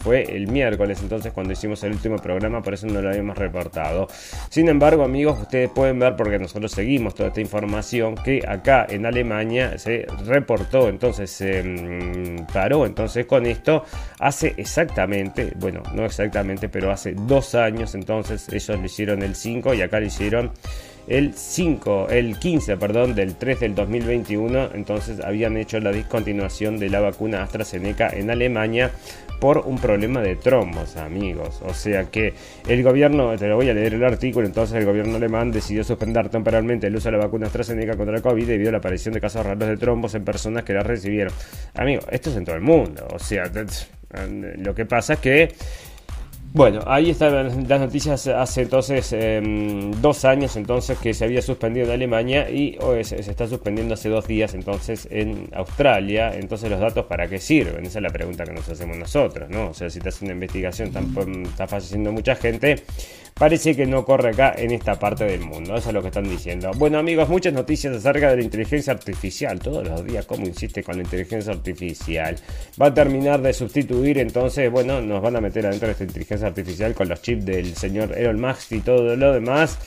[0.00, 4.08] fue el miércoles entonces cuando hicimos el último programa, por eso no lo habíamos reportado.
[4.50, 9.06] Sin embargo, amigos, ustedes pueden ver porque nosotros seguimos toda esta información que acá en
[9.06, 11.40] Alemania se reportó entonces...
[11.40, 12.86] Eh, Em, paró.
[12.86, 13.84] Entonces con esto
[14.18, 19.74] hace exactamente, bueno, no exactamente, pero hace dos años entonces ellos lo hicieron el 5
[19.74, 20.50] y acá lo hicieron
[21.06, 26.88] el 5, el 15, perdón, del 3 del 2021, entonces habían hecho la discontinuación de
[26.88, 28.90] la vacuna AstraZeneca en Alemania
[29.44, 31.60] por un problema de trombos, amigos.
[31.66, 32.32] O sea que
[32.66, 36.30] el gobierno, te lo voy a leer el artículo, entonces el gobierno alemán decidió suspender
[36.30, 39.20] temporalmente el uso de la vacuna AstraZeneca contra el COVID debido a la aparición de
[39.20, 41.30] casos raros de trombos en personas que la recibieron.
[41.74, 43.06] Amigos, esto es en todo el mundo.
[43.12, 43.42] O sea,
[44.56, 45.54] lo que pasa es que
[46.54, 47.34] bueno, ahí están
[47.68, 52.78] las noticias hace entonces em, dos años entonces que se había suspendido en Alemania y
[53.02, 56.32] se, está suspendiendo hace dos días entonces en Australia.
[56.32, 57.84] Entonces los datos para qué sirven?
[57.84, 59.70] Esa es la pregunta que nos hacemos nosotros, ¿no?
[59.70, 60.92] O sea, si te hace una investigación,
[61.44, 62.84] está falleciendo mucha gente
[63.34, 65.76] parece que no corre acá en esta parte del mundo.
[65.76, 66.70] Eso es lo que están diciendo.
[66.76, 69.58] Bueno, amigos, muchas noticias acerca de la inteligencia artificial.
[69.58, 72.36] Todos los días, ¿cómo insiste con la inteligencia artificial?
[72.80, 76.46] Va a terminar de sustituir, entonces, bueno, nos van a meter adentro de esta inteligencia
[76.46, 79.78] artificial con los chips del señor Elon Musk y todo lo demás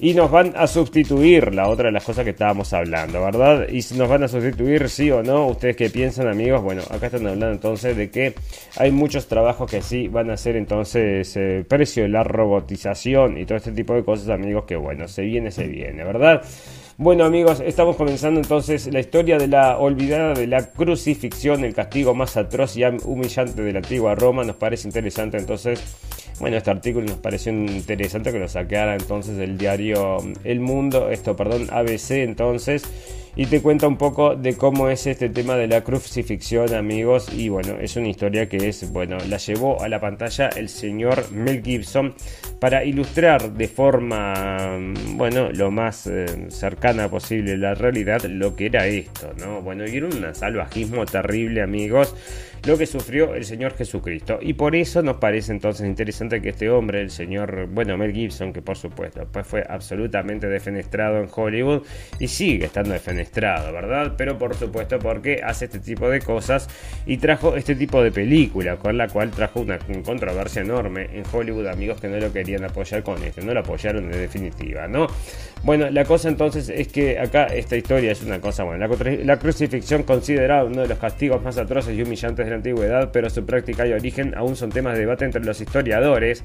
[0.00, 3.68] y nos van a sustituir, la otra de las cosas que estábamos hablando, ¿verdad?
[3.68, 7.06] Y si nos van a sustituir, sí o no, ustedes qué piensan amigos, bueno, acá
[7.06, 8.34] están hablando entonces de que
[8.76, 13.44] hay muchos trabajos que sí van a ser entonces eh, precio de la robotización y
[13.44, 16.42] todo este tipo de cosas amigos que bueno, se viene, se viene, ¿verdad?
[17.02, 22.12] Bueno amigos, estamos comenzando entonces la historia de la olvidada de la crucifixión, el castigo
[22.14, 24.44] más atroz y humillante de la antigua Roma.
[24.44, 25.80] Nos parece interesante entonces,
[26.40, 31.36] bueno, este artículo nos pareció interesante que lo saqueara entonces del diario El Mundo, esto,
[31.36, 32.82] perdón, ABC entonces
[33.36, 37.28] y te cuenta un poco de cómo es este tema de la crucifixión, amigos.
[37.32, 41.30] Y bueno, es una historia que es, bueno, la llevó a la pantalla el señor
[41.32, 42.14] Mel Gibson
[42.58, 44.78] para ilustrar de forma,
[45.14, 49.62] bueno, lo más eh, cercana posible la realidad lo que era esto, ¿no?
[49.62, 52.14] Bueno, y era un salvajismo terrible, amigos
[52.66, 54.38] lo que sufrió el Señor Jesucristo.
[54.40, 58.52] Y por eso nos parece entonces interesante que este hombre, el señor, bueno, Mel Gibson,
[58.52, 61.82] que por supuesto pues fue absolutamente defenestrado en Hollywood
[62.18, 64.14] y sigue estando defenestrado, ¿verdad?
[64.16, 66.68] Pero por supuesto porque hace este tipo de cosas
[67.06, 71.66] y trajo este tipo de película, con la cual trajo una controversia enorme en Hollywood,
[71.66, 75.06] amigos que no lo querían apoyar con esto, no lo apoyaron de definitiva, ¿no?
[75.62, 78.88] Bueno, la cosa entonces es que acá esta historia es una cosa buena.
[79.24, 83.28] La, crucifixión considerada uno de los castigos más atroces y humillantes de la antigüedad, pero
[83.28, 86.42] su práctica y origen aún son temas de debate entre los historiadores,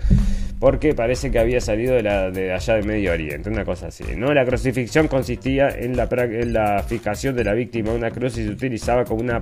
[0.60, 4.04] porque parece que había salido de, la, de allá de Medio Oriente, una cosa así.
[4.16, 4.34] ¿no?
[4.34, 9.04] La crucifixión consistía en la, fijación de la víctima a una cruz y se utilizaba
[9.04, 9.42] como una,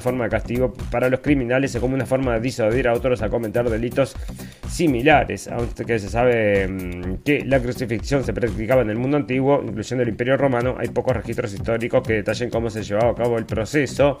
[0.00, 3.28] forma de castigo para los criminales y como una forma de disuadir a otros a
[3.28, 4.14] cometer delitos
[4.68, 10.02] similares, aunque se sabe mm, que la crucifixión se practicaba en el mundo antiguo, incluyendo
[10.02, 13.46] el Imperio Romano, hay pocos registros históricos que detallen cómo se llevaba a cabo el
[13.46, 14.18] proceso.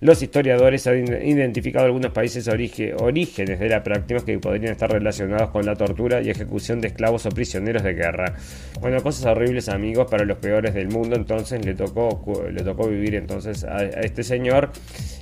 [0.00, 5.66] Los historiadores han identificado algunos países orígenes de la práctica que podrían estar relacionados con
[5.66, 8.36] la tortura y ejecución de esclavos o prisioneros de guerra.
[8.80, 11.16] Bueno, cosas horribles, amigos, para los peores del mundo.
[11.16, 14.70] Entonces le tocó, le tocó vivir entonces a, este señor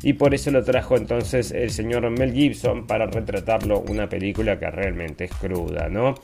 [0.02, 4.70] y por eso lo trajo entonces el señor Mel Gibson para retratarlo una película que
[4.70, 6.16] realmente es cruda, ¿no?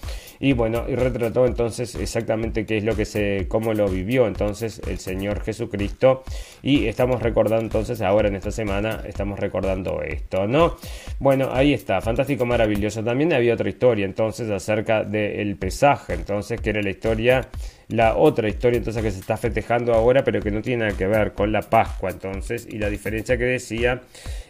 [0.45, 4.83] Y bueno, y retrató entonces exactamente qué es lo que se, cómo lo vivió entonces
[4.89, 6.25] el Señor Jesucristo
[6.65, 10.79] y estamos recordando entonces ahora en esta semana estamos recordando esto, ¿no?
[11.21, 13.05] Bueno, ahí está, fantástico, maravilloso.
[13.05, 17.49] También había otra historia entonces acerca del pesaje, entonces, que era la historia
[17.93, 21.07] la otra historia entonces que se está festejando ahora, pero que no tiene nada que
[21.07, 24.01] ver con la Pascua entonces, y la diferencia que decía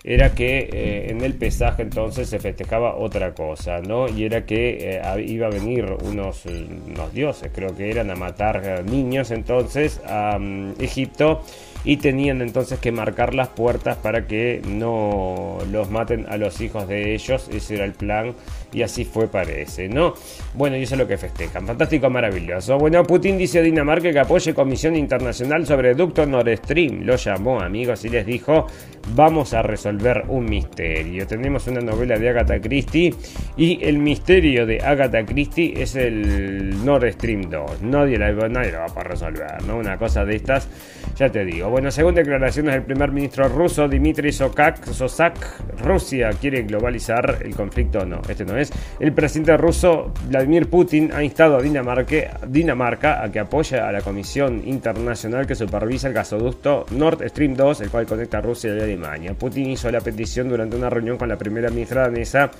[0.04, 4.08] era que eh, en el pesaje entonces se festejaba otra cosa, ¿no?
[4.08, 8.62] Y era que eh, iba a venir unos, unos, dioses, creo que eran a matar
[8.64, 11.42] eh, niños entonces a mm, Egipto
[11.84, 16.86] y tenían entonces que marcar las puertas para que no los maten a los hijos
[16.86, 18.34] de ellos, ese era el plan
[18.72, 20.14] y así fue parece, ¿no?
[20.54, 22.78] Bueno, y eso es lo que festejan, fantástico, maravilloso.
[22.78, 27.60] Bueno, Putin dice a Dinamarca que apoye Comisión Internacional sobre Ducto Nord Stream, lo llamó
[27.60, 28.66] amigos y les dijo,
[29.14, 31.26] vamos a resolver un misterio.
[31.26, 33.14] Tenemos una novela de Agatha Christie
[33.56, 38.86] y el misterio de Agatha Christie es el Nord Stream 2, nadie, nadie lo va
[38.94, 39.76] a resolver, ¿no?
[39.76, 40.68] Una cosa de estas,
[41.16, 41.68] ya te digo.
[41.68, 45.34] Bueno, según declaraciones del primer ministro ruso Dmitry Sokak, Sosak,
[45.82, 48.04] Rusia quiere globalizar el conflicto.
[48.04, 48.61] No, este no es.
[49.00, 54.02] El presidente ruso Vladimir Putin ha instado a Dinamarca, Dinamarca a que apoye a la
[54.02, 58.80] Comisión Internacional que supervisa el gasoducto Nord Stream 2, el cual conecta a Rusia y
[58.80, 59.34] Alemania.
[59.34, 62.50] Putin hizo la petición durante una reunión con la primera ministra danesa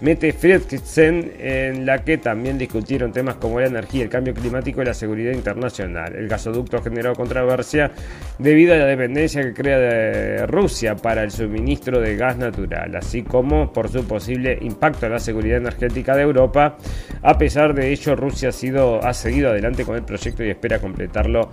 [0.00, 4.84] Mete Fredriksen, en la que también discutieron temas como la energía, el cambio climático y
[4.84, 6.14] la seguridad internacional.
[6.14, 7.90] El gasoducto generó controversia
[8.38, 13.72] debido a la dependencia que crea Rusia para el suministro de gas natural, así como
[13.72, 16.76] por su posible impacto en la seguridad energética de Europa.
[17.22, 20.78] A pesar de ello, Rusia ha, sido, ha seguido adelante con el proyecto y espera
[20.78, 21.50] completarlo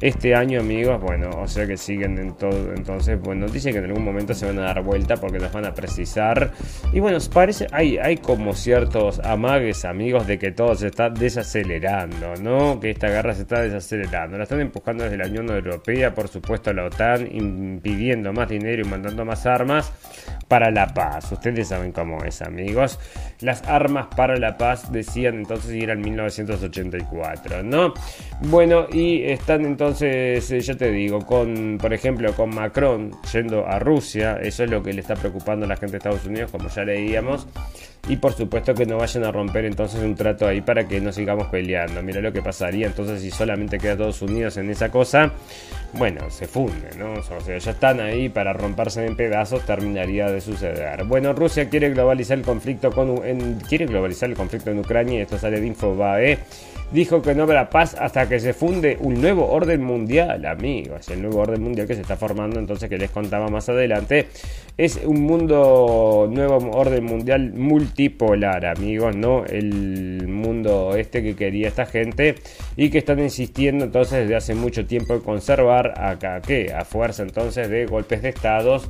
[0.00, 1.00] este año, amigos.
[1.00, 2.72] Bueno, o sea que siguen en todo.
[2.74, 5.66] Entonces, bueno, dice que en algún momento se van a dar vuelta porque nos van
[5.66, 6.50] a precisar.
[6.92, 7.66] Y bueno, parece,
[8.02, 12.80] hay como ciertos amagues, amigos, de que todo se está desacelerando, ¿no?
[12.80, 14.36] Que esta guerra se está desacelerando.
[14.36, 18.88] La están empujando desde la Unión Europea, por supuesto, la OTAN, impidiendo más dinero y
[18.88, 19.92] mandando más armas
[20.48, 21.30] para la paz.
[21.32, 22.98] Ustedes saben cómo es, amigos.
[23.40, 27.94] Las armas para la paz decían entonces ir al 1984, ¿no?
[28.42, 33.78] Bueno, y están entonces, eh, ya te digo, con, por ejemplo, con Macron yendo a
[33.78, 36.68] Rusia, eso es lo que le está preocupando a la gente de Estados Unidos, como
[36.68, 37.46] ya leíamos.
[38.08, 41.10] Y por supuesto que no vayan a romper entonces un trato ahí para que no
[41.12, 42.02] sigamos peleando.
[42.02, 45.32] Mira lo que pasaría entonces si solamente queda Estados Unidos en esa cosa.
[45.94, 47.14] Bueno, se funde, ¿no?
[47.14, 51.04] O sea, ya están ahí para romperse en pedazos, terminaría de suceder.
[51.04, 53.14] Bueno, Rusia quiere globalizar el conflicto con
[53.68, 56.38] quiere globalizar el conflicto en Ucrania y esto sale de Infobae
[56.94, 61.08] dijo que no habrá paz hasta que se funde un nuevo orden mundial, amigos.
[61.08, 64.28] El nuevo orden mundial que se está formando, entonces que les contaba más adelante,
[64.78, 69.44] es un mundo, nuevo orden mundial multipolar, amigos, ¿no?
[69.44, 72.36] El mundo este que quería esta gente
[72.76, 76.72] y que están insistiendo entonces desde hace mucho tiempo en conservar acá, ¿qué?
[76.72, 78.88] A fuerza entonces de golpes de estados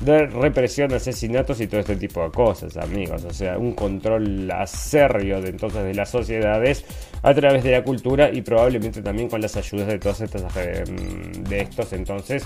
[0.00, 3.24] de represión, asesinatos y todo este tipo de cosas, amigos.
[3.24, 6.84] O sea, un control acerrio de entonces de las sociedades
[7.22, 10.84] a través de la cultura y probablemente también con las ayudas de todos estos eh,
[10.86, 12.44] de estos entonces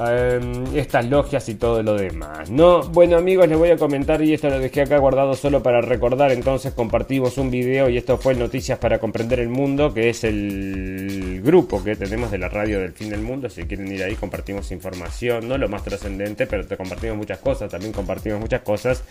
[0.00, 2.50] Em, estas logias y todo lo demás.
[2.50, 5.80] No, bueno amigos, les voy a comentar y esto lo dejé acá guardado solo para
[5.80, 6.30] recordar.
[6.30, 11.40] Entonces compartimos un video y esto fue Noticias para comprender el mundo, que es el
[11.42, 13.48] grupo que tenemos de la radio del fin del mundo.
[13.48, 17.68] Si quieren ir ahí, compartimos información, no lo más trascendente, pero te compartimos muchas cosas.
[17.68, 19.02] También compartimos muchas cosas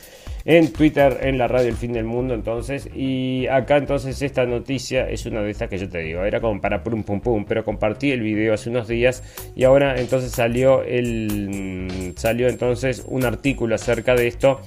[0.48, 2.34] en Twitter, en la radio del fin del mundo.
[2.34, 6.40] Entonces, y acá entonces esta noticia es una de estas que yo te digo, era
[6.40, 9.22] como para pum pum pum, pero compartí el video hace unos días
[9.58, 14.62] y ahora entonces salió el, salió entonces un artículo acerca de esto.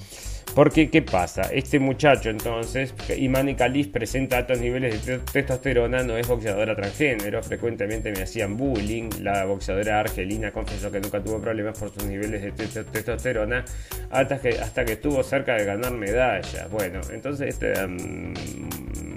[0.53, 1.43] Porque, ¿qué pasa?
[1.43, 8.11] Este muchacho, entonces, Imani Khalif presenta altos niveles de testosterona, no es boxeadora transgénero, frecuentemente
[8.11, 9.09] me hacían bullying.
[9.21, 13.63] La boxeadora argelina confesó que nunca tuvo problemas por sus niveles de testosterona
[14.09, 16.69] hasta que, hasta que estuvo cerca de ganar medallas.
[16.69, 18.33] Bueno, entonces, esta mm,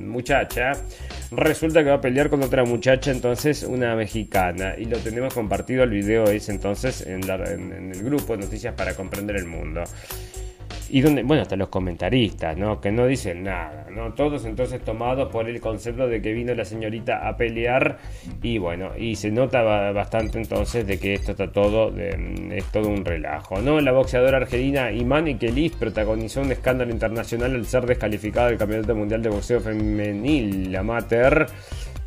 [0.07, 0.73] muchacha
[1.33, 4.75] resulta que va a pelear con otra muchacha, entonces una mexicana.
[4.79, 9.35] Y lo tenemos compartido el video es entonces en, en el grupo Noticias para Comprender
[9.35, 9.83] el Mundo
[10.95, 12.81] y donde, bueno, hasta los comentaristas, ¿no?
[12.81, 14.15] Que no dicen nada, ¿no?
[14.15, 17.99] Todos entonces tomados por el concepto de que vino la señorita a pelear
[18.41, 23.05] y bueno, y se nota bastante entonces de que esto está todo, es todo un
[23.05, 23.81] relajo, ¿no?
[23.81, 29.21] La boxeadora argelina Imani Kelis protagonizó un escándalo internacional al ser descalificada del Campeonato Mundial
[29.21, 31.49] de Boxeo Femenil Amateur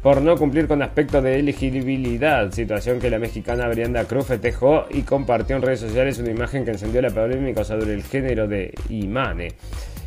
[0.02, 5.02] por no cumplir con aspectos de elegibilidad, situación que la mexicana Brianda Cruz festejó y
[5.02, 9.50] compartió en redes sociales una imagen que encendió la polémica sobre el género de Imane.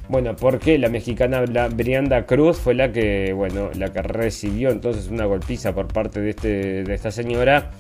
[0.09, 5.25] Bueno, porque la mexicana Brianda Cruz fue la que, bueno, la que recibió entonces una
[5.25, 7.71] golpiza por parte de, este, de esta señora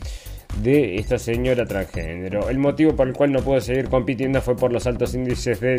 [0.59, 2.49] de esta señora transgénero.
[2.49, 5.79] El motivo por el cual no pudo seguir compitiendo fue por los altos índices de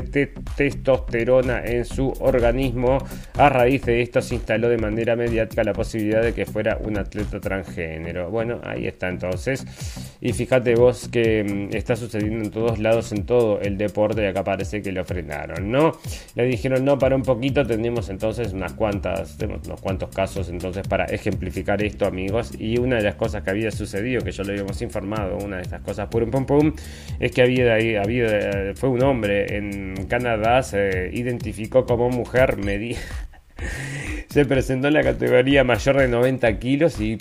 [0.56, 2.98] testosterona en su organismo.
[3.38, 6.98] A raíz de esto se instaló de manera mediática la posibilidad de que fuera un
[6.98, 8.30] atleta transgénero.
[8.30, 9.66] Bueno, ahí está entonces.
[10.20, 14.26] Y fíjate vos que mm, está sucediendo en todos lados, en todo el deporte, y
[14.26, 15.94] acá parece que lo frenaron, ¿no?
[16.36, 21.06] Le dijeron no para un poquito, tenemos entonces unas cuantas, unos cuantos casos entonces para
[21.06, 22.52] ejemplificar esto, amigos.
[22.58, 25.82] Y una de las cosas que había sucedido, que yo hemos informado, una de estas
[25.82, 26.08] cosas.
[26.10, 26.74] Por pum pum,
[27.20, 32.98] es que había, había, fue un hombre en Canadá, se identificó como mujer, medía
[34.32, 37.18] se presentó en la categoría mayor de 90 kilos y,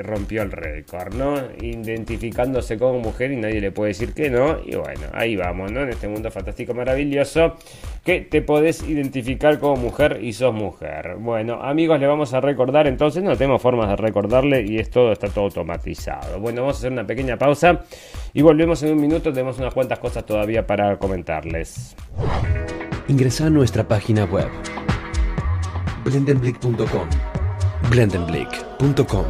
[0.00, 1.36] rompió el récord, ¿no?
[1.60, 4.58] Identificándose como mujer y nadie le puede decir que no.
[4.64, 5.82] Y bueno, ahí vamos, ¿no?
[5.82, 7.56] En este mundo fantástico, maravilloso,
[8.04, 11.16] que te podés identificar como mujer y sos mujer.
[11.18, 15.12] Bueno, amigos, le vamos a recordar entonces, no tenemos formas de recordarle y es todo,
[15.12, 16.40] está todo automatizado.
[16.40, 17.84] Bueno, vamos a hacer una pequeña pausa
[18.32, 19.30] y volvemos en un minuto.
[19.30, 21.94] Tenemos unas cuantas cosas todavía para comentarles.
[23.08, 24.48] Ingresa a nuestra página web
[26.06, 27.08] blendenblick.com.
[27.90, 29.24] blendenblick.com.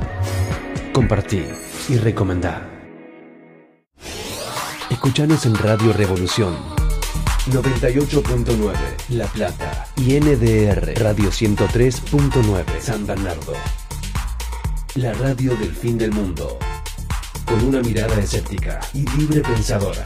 [0.93, 1.55] Compartir
[1.89, 2.69] y recomendar.
[4.91, 6.55] Escuchanos en Radio Revolución
[7.51, 8.75] 98.9
[9.11, 13.55] La Plata y NDR Radio 103.9 San Bernardo.
[14.97, 16.59] La radio del fin del mundo.
[17.47, 20.05] Con una mirada escéptica y libre pensadora.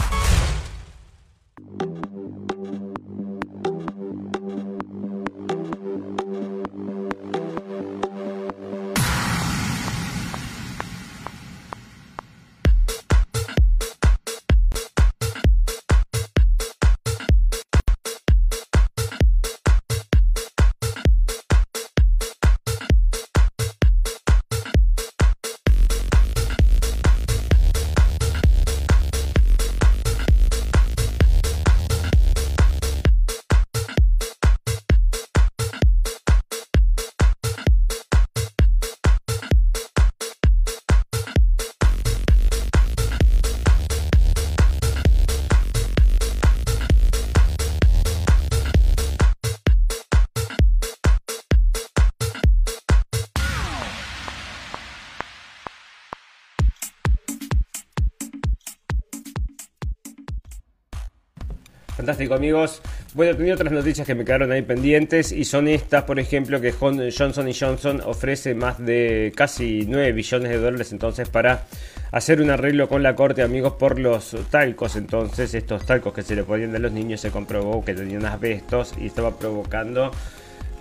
[62.00, 62.80] Fantástico amigos.
[63.12, 66.72] Bueno, tenía otras noticias que me quedaron ahí pendientes y son estas, por ejemplo, que
[66.72, 71.66] Johnson Johnson ofrece más de casi 9 billones de dólares entonces para
[72.10, 74.96] hacer un arreglo con la corte, amigos, por los talcos.
[74.96, 78.94] Entonces, estos talcos que se le ponían a los niños se comprobó que tenían asbestos
[78.98, 80.10] y estaba provocando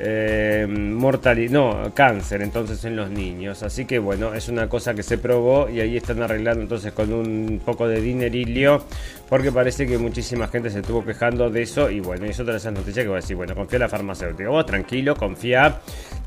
[0.02, 3.64] eh, mortalidad, no, cáncer entonces en los niños.
[3.64, 7.12] Así que bueno, es una cosa que se probó y ahí están arreglando entonces con
[7.12, 8.84] un poco de dinerillo
[9.28, 12.60] porque parece que muchísima gente se estuvo quejando de eso y bueno, es otra de
[12.60, 15.82] esas noticias que voy a decir, bueno, confía en la farmacéutica, vos tranquilo, confía,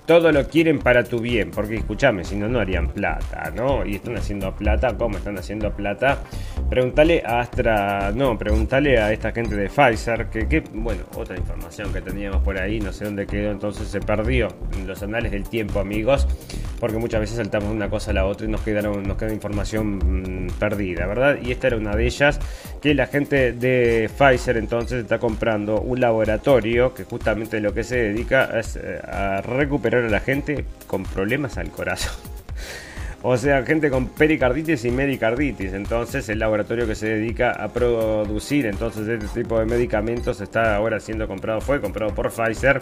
[0.07, 3.87] todo lo quieren para tu bien, porque escúchame, si no, no harían plata, ¿no?
[3.87, 6.19] Y están haciendo plata, ¿cómo están haciendo plata?
[6.69, 11.93] Pregúntale a Astra, no, pregúntale a esta gente de Pfizer, que, que, bueno, otra información
[11.93, 15.49] que teníamos por ahí, no sé dónde quedó, entonces se perdió en los anales del
[15.49, 16.27] tiempo, amigos,
[16.81, 19.33] porque muchas veces saltamos de una cosa a la otra y nos, quedaron, nos queda
[19.33, 21.39] información mm, perdida, ¿verdad?
[21.41, 22.41] Y esta era una de ellas,
[22.83, 27.97] que la gente de Pfizer entonces está comprando un laboratorio que justamente lo que se
[27.97, 32.13] dedica es eh, a recuperar a la gente con problemas al corazón.
[33.25, 35.75] O sea, gente con pericarditis y medicarditis.
[35.75, 40.99] Entonces, el laboratorio que se dedica a producir entonces este tipo de medicamentos está ahora
[40.99, 42.81] siendo comprado, fue comprado por Pfizer.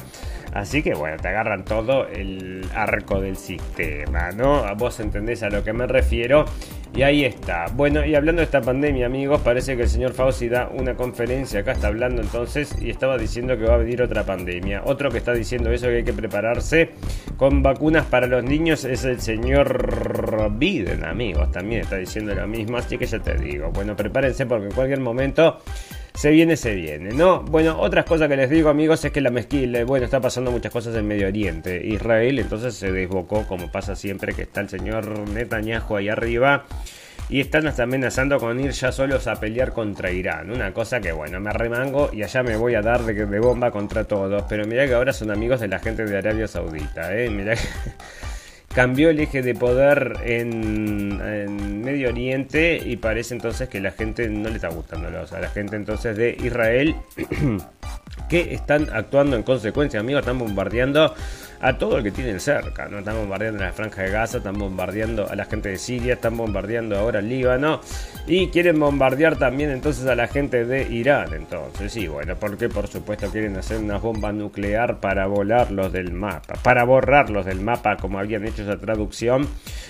[0.54, 4.64] Así que bueno, te agarran todo el arco del sistema, ¿no?
[4.76, 6.46] Vos entendés a lo que me refiero.
[6.94, 7.66] Y ahí está.
[7.74, 11.60] Bueno, y hablando de esta pandemia, amigos, parece que el señor Fauci da una conferencia.
[11.60, 14.82] Acá está hablando entonces y estaba diciendo que va a venir otra pandemia.
[14.84, 16.90] Otro que está diciendo eso que hay que prepararse
[17.36, 21.52] con vacunas para los niños es el señor Biden, amigos.
[21.52, 22.76] También está diciendo lo mismo.
[22.76, 23.70] Así que ya te digo.
[23.70, 25.58] Bueno, prepárense porque en cualquier momento
[26.14, 27.42] se viene, se viene, ¿no?
[27.42, 30.72] Bueno, otras cosas que les digo, amigos, es que la mezquila, bueno, está pasando muchas
[30.72, 31.80] cosas en Medio Oriente.
[31.86, 36.64] Israel entonces se desbocó, como pasa siempre, que está el señor Netanyahu ahí arriba.
[37.28, 40.50] Y están amenazando con ir ya solos a pelear contra Irán.
[40.50, 43.70] Una cosa que, bueno, me remango y allá me voy a dar de, de bomba
[43.70, 44.42] contra todos.
[44.48, 47.30] Pero mira que ahora son amigos de la gente de Arabia Saudita, ¿eh?
[47.30, 47.62] Mira que
[48.74, 54.48] cambió el eje de poder en, Medio Oriente y parece entonces que la gente no
[54.48, 56.94] le está gustando a la gente entonces de Israel
[58.28, 61.14] que están actuando en consecuencia, amigos, están bombardeando
[61.60, 63.00] a todo el que tienen cerca, ¿no?
[63.00, 66.98] Están bombardeando la franja de Gaza, están bombardeando a la gente de Siria, están bombardeando
[66.98, 67.80] ahora el Líbano
[68.26, 72.88] y quieren bombardear también entonces a la gente de Irán, entonces, sí, bueno, porque por
[72.88, 78.18] supuesto quieren hacer una bomba nuclear para volarlos del mapa, para borrarlos del mapa como
[78.18, 79.46] habían hecho esa traducción,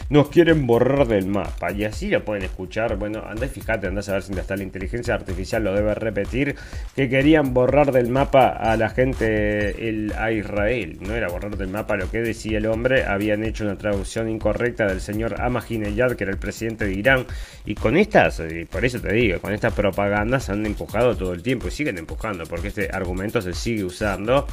[0.09, 4.01] nos quieren borrar del mapa y así lo pueden escuchar, bueno, andá y fíjate, andá
[4.07, 6.57] a ver si hasta la inteligencia artificial lo debe repetir,
[6.97, 11.69] que querían borrar del mapa a la gente el, a Israel, no era borrar del
[11.69, 16.25] mapa lo que decía el hombre, habían hecho una traducción incorrecta del señor Ahmadinejad, que
[16.25, 17.27] era el presidente de Irán,
[17.65, 21.43] y con estas, y por eso te digo, con estas propagandas han empujado todo el
[21.43, 24.47] tiempo y siguen empujando, porque este argumento se sigue usando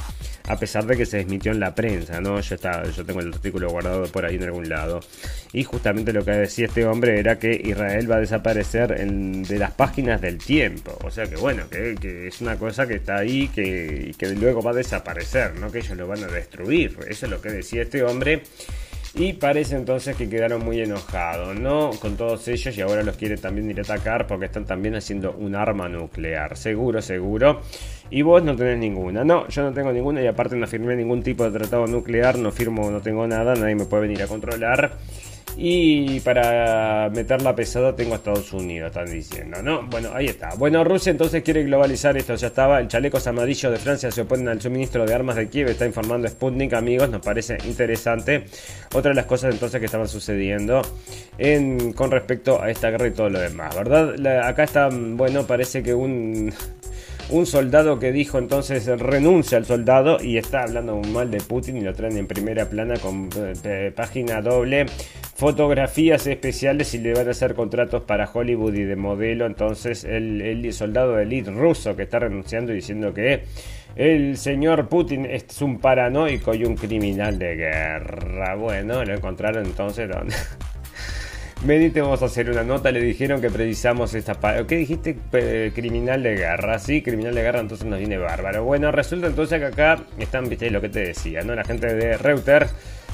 [0.48, 2.40] a pesar de que se desmitió en la prensa, ¿no?
[2.40, 5.00] Yo, está, yo tengo el artículo guardado por ahí en algún lado.
[5.52, 9.72] Y justamente lo que decía este hombre era que Israel va a desaparecer de las
[9.72, 10.96] páginas del tiempo.
[11.04, 14.70] O sea que bueno, que, es una cosa que está ahí, que, que luego va
[14.70, 15.70] a desaparecer, ¿no?
[15.70, 16.96] Que ellos lo van a destruir.
[17.06, 18.42] Eso es lo que decía este hombre.
[19.18, 21.90] Y parece entonces que quedaron muy enojados, ¿no?
[22.00, 25.32] Con todos ellos y ahora los quieren también ir a atacar porque están también haciendo
[25.32, 26.56] un arma nuclear.
[26.56, 27.60] Seguro, seguro.
[28.10, 29.24] Y vos no tenés ninguna.
[29.24, 32.52] No, yo no tengo ninguna y aparte no firmé ningún tipo de tratado nuclear, no
[32.52, 34.92] firmo, no tengo nada, nadie me puede venir a controlar.
[35.60, 39.82] Y para meterla pesada tengo a Estados Unidos, están diciendo, ¿no?
[39.88, 40.50] Bueno, ahí está.
[40.56, 42.78] Bueno, Rusia entonces quiere globalizar esto, ya estaba.
[42.78, 46.28] El chaleco amarillo de Francia se oponen al suministro de armas de Kiev, está informando
[46.28, 48.44] Sputnik, amigos, nos parece interesante.
[48.94, 50.80] Otra de las cosas entonces que estaban sucediendo
[51.38, 54.14] en, con respecto a esta guerra y todo lo demás, ¿verdad?
[54.46, 56.52] acá está, bueno, parece que un
[57.30, 61.80] un soldado que dijo entonces renuncia al soldado y está hablando mal de Putin y
[61.82, 64.86] lo traen en primera plana con eh, página doble,
[65.34, 69.46] fotografías especiales y le van a hacer contratos para Hollywood y de modelo.
[69.46, 73.44] Entonces el, el soldado de elite ruso que está renunciando y diciendo que
[73.96, 78.54] el señor Putin es un paranoico y un criminal de guerra.
[78.54, 80.34] Bueno, lo encontraron entonces donde...
[81.64, 82.92] Medite, vamos a hacer una nota.
[82.92, 84.38] Le dijeron que precisamos esta.
[84.66, 85.18] ¿Qué dijiste?
[85.74, 86.78] criminal de guerra.
[86.78, 88.64] Sí, criminal de guerra, entonces nos viene bárbaro.
[88.64, 91.54] Bueno, resulta entonces que acá están, viste lo que te decía, ¿no?
[91.56, 92.72] La gente de Reuters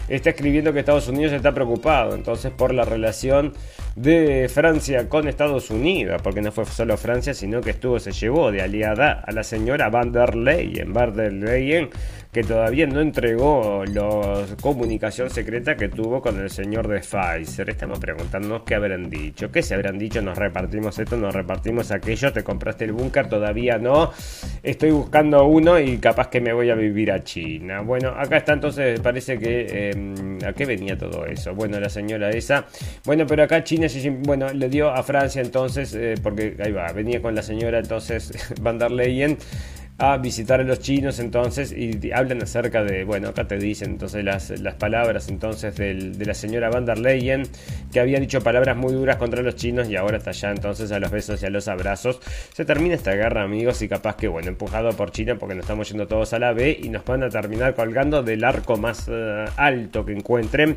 [0.09, 3.55] está escribiendo que Estados Unidos está preocupado entonces por la relación
[3.97, 8.51] de Francia con Estados Unidos, porque no fue solo Francia, sino que estuvo, se llevó
[8.51, 10.93] de aliada a la señora van der Leyen.
[10.93, 11.89] Van der Leyen
[12.35, 17.71] que todavía no entregó la comunicación secreta que tuvo con el señor de Pfizer.
[17.71, 19.53] Estamos preguntándonos qué habrán dicho.
[19.53, 20.21] ¿Qué se habrán dicho?
[20.21, 22.33] Nos repartimos esto, nos repartimos aquello.
[22.33, 24.11] Te compraste el búnker, todavía no.
[24.65, 27.83] Estoy buscando uno y capaz que me voy a vivir a China.
[27.83, 29.91] Bueno, acá está entonces, parece que...
[29.91, 31.55] Em, ¿A qué venía todo eso?
[31.55, 32.67] Bueno, la señora esa.
[33.05, 33.87] Bueno, pero acá China,
[34.25, 38.33] bueno, le dio a Francia entonces, eh, porque ahí va, venía con la señora entonces
[38.61, 39.39] Van der Leyen
[39.97, 44.25] a visitar a los chinos entonces y hablan acerca de, bueno, acá te dicen entonces
[44.25, 47.45] las, las palabras entonces de la señora Van der Leyen
[47.93, 50.99] que había dicho palabras muy duras contra los chinos y ahora está ya entonces a
[50.99, 52.21] los besos y a los abrazos.
[52.53, 55.89] Se termina esta guerra amigos y capaz que bueno, empujado por China porque nos estamos
[55.89, 59.45] yendo todos a la B y nos van a terminar colgando del arco más eh,
[59.57, 60.77] alto que encuentren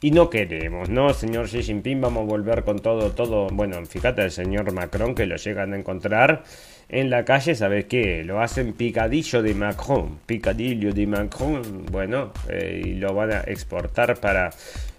[0.00, 1.12] y no queremos, ¿no?
[1.12, 5.26] Señor Xi Jinping, vamos a volver con todo, todo, bueno, fíjate el señor Macron que
[5.26, 6.44] lo llegan a encontrar
[6.88, 8.24] en la calle, ¿sabes qué?
[8.24, 14.18] Lo hacen picadillo de Macron, picadillo de Macron, bueno, eh, y lo van a exportar
[14.18, 14.50] para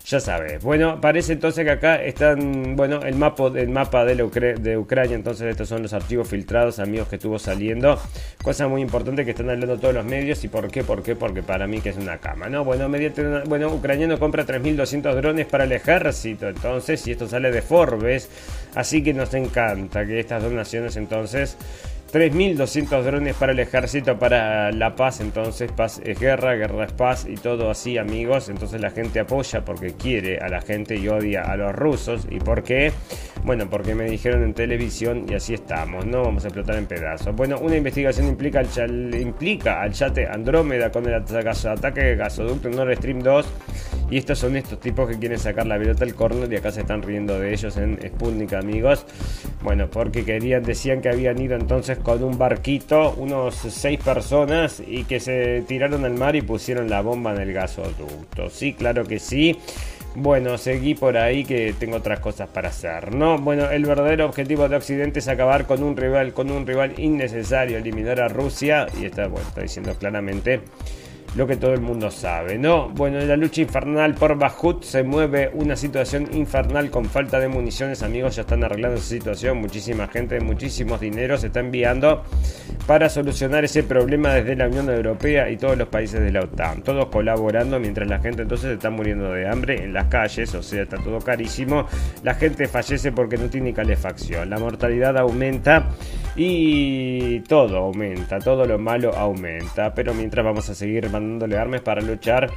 [0.09, 0.63] ya sabes.
[0.63, 5.15] Bueno, parece entonces que acá están, bueno, el mapa, el mapa de, Ucrania.
[5.15, 7.99] Entonces estos son los archivos filtrados, amigos, que estuvo saliendo.
[8.41, 10.43] Cosa muy importante que están hablando todos los medios.
[10.43, 10.83] ¿Y por qué?
[10.83, 11.15] ¿Por qué?
[11.15, 12.63] Porque para mí que es una cama, ¿no?
[12.63, 16.49] Bueno, mediante bueno, ucraniano compra 3.200 drones para el ejército.
[16.49, 18.29] Entonces, y esto sale de Forbes.
[18.73, 21.55] Así que nos encanta que estas dos naciones entonces
[22.11, 27.27] 3.200 drones para el ejército, para la paz, entonces paz es guerra, guerra es paz
[27.29, 31.43] y todo así amigos, entonces la gente apoya porque quiere a la gente y odia
[31.43, 32.27] a los rusos.
[32.31, 32.91] ¿Y por qué?
[33.43, 37.35] Bueno, porque me dijeron en televisión y así estamos, no vamos a explotar en pedazos.
[37.35, 42.95] Bueno, una investigación implica al, implica al yate Andrómeda con el ataque de gasoducto Nord
[42.95, 43.45] Stream 2
[44.11, 46.81] y estos son estos tipos que quieren sacar la pelota al corner y acá se
[46.81, 49.05] están riendo de ellos en Sputnik amigos.
[49.61, 55.03] Bueno, porque querían, decían que habían ido entonces con un barquito, unos seis personas, y
[55.03, 58.49] que se tiraron al mar y pusieron la bomba en el gasoducto.
[58.49, 59.57] Sí, claro que sí.
[60.15, 63.37] Bueno, seguí por ahí que tengo otras cosas para hacer, ¿no?
[63.37, 67.77] Bueno, el verdadero objetivo de Occidente es acabar con un rival, con un rival innecesario,
[67.77, 70.61] eliminar a Rusia, y está, bueno, está diciendo claramente
[71.35, 72.89] lo que todo el mundo sabe, ¿no?
[72.89, 77.47] Bueno, en la lucha infernal por Bajut se mueve una situación infernal con falta de
[77.47, 82.23] municiones, amigos, ya están arreglando esa situación, muchísima gente, muchísimos dineros se está enviando
[82.87, 86.81] para solucionar ese problema desde la Unión Europea y todos los países de la OTAN,
[86.81, 90.83] todos colaborando mientras la gente entonces está muriendo de hambre en las calles, o sea,
[90.83, 91.85] está todo carísimo,
[92.23, 95.89] la gente fallece porque no tiene calefacción, la mortalidad aumenta
[96.35, 102.01] y todo aumenta, todo lo malo aumenta, pero mientras vamos a seguir mandándole armas para
[102.01, 102.49] luchar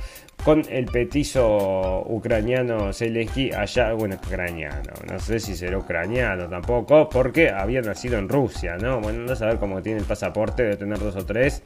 [0.45, 7.51] con el petizo ucraniano Zelensky allá, bueno, ucraniano, no sé si será ucraniano tampoco, porque
[7.51, 9.01] había nacido en Rusia, ¿no?
[9.01, 11.63] Bueno, no saber cómo tiene el pasaporte, de tener dos o tres.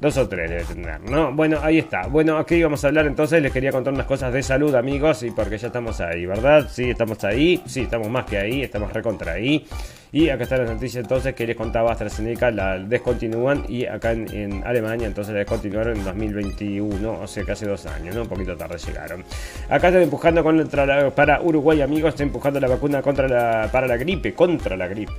[0.00, 1.32] Dos o tres debe tener, ¿no?
[1.32, 2.06] Bueno, ahí está.
[2.06, 3.40] Bueno, aquí vamos a hablar entonces.
[3.42, 5.22] Les quería contar unas cosas de salud, amigos.
[5.22, 6.68] Y porque ya estamos ahí, ¿verdad?
[6.70, 7.62] Sí, estamos ahí.
[7.66, 8.62] Sí, estamos más que ahí.
[8.62, 9.66] Estamos recontra ahí.
[10.14, 14.62] Y acá está la noticia entonces que les contaba AstraZeneca, la descontinúan y acá en,
[14.64, 18.22] Alemania entonces la descontinuaron en 2021, o sea que hace dos años, ¿no?
[18.22, 19.24] Un poquito tarde llegaron.
[19.68, 23.96] Acá están empujando contra para Uruguay, amigos, está empujando la vacuna contra la, para la
[23.96, 25.14] gripe, contra la gripe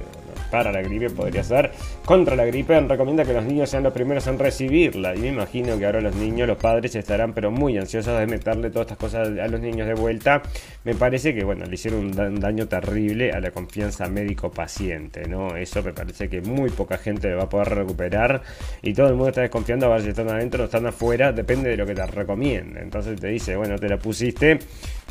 [0.50, 1.72] para la gripe, podría ser
[2.06, 2.80] contra la gripe.
[2.82, 5.16] Recomienda que los niños sean los primeros en recibirla.
[5.16, 8.70] Y me imagino que ahora los niños, los padres estarán pero muy ansiosos de meterle
[8.70, 10.41] todas estas cosas a los niños de vuelta.
[10.84, 15.56] Me parece que, bueno, le hicieron un daño terrible a la confianza médico-paciente, ¿no?
[15.56, 18.41] Eso me parece que muy poca gente va a poder recuperar
[18.82, 21.70] y todo el mundo está desconfiando a ver si están adentro o están afuera, depende
[21.70, 22.82] de lo que te recomiende.
[22.82, 24.60] Entonces te dice, bueno, te la pusiste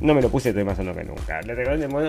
[0.01, 1.41] no me lo puse, estoy más sano que nunca.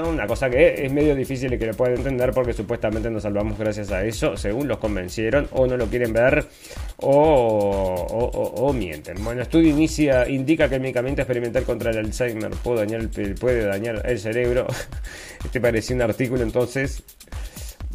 [0.07, 3.91] Una cosa que es medio difícil que lo puedan entender porque supuestamente nos salvamos gracias
[3.91, 6.45] a eso, según los convencieron, o no lo quieren ver,
[6.97, 9.23] o, mienten.
[9.23, 13.09] Bueno, estudio inicia, indica que el medicamento experimental contra el Alzheimer puede dañar
[13.39, 14.67] puede dañar el cerebro.
[15.45, 17.03] Este parecía un artículo entonces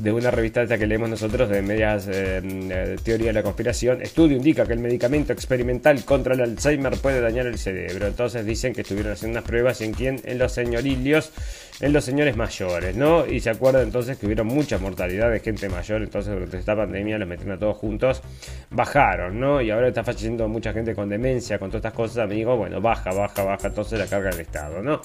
[0.01, 4.37] de una revista que leemos nosotros de medias eh, eh, teoría de la conspiración, estudio
[4.37, 8.07] indica que el medicamento experimental contra el Alzheimer puede dañar el cerebro.
[8.07, 11.33] Entonces dicen que estuvieron haciendo unas pruebas en quién, en los señorillos
[11.81, 13.27] en los señores mayores, ¿no?
[13.27, 17.19] Y se acuerda entonces que hubieron mucha mortalidad de gente mayor, entonces durante esta pandemia
[17.19, 18.23] los metieron a todos juntos,
[18.71, 19.63] bajaron, ¿no?
[19.63, 23.13] Y ahora está falleciendo mucha gente con demencia, con todas estas cosas, amigos, bueno, baja,
[23.13, 25.01] baja, baja entonces la carga del Estado, ¿no?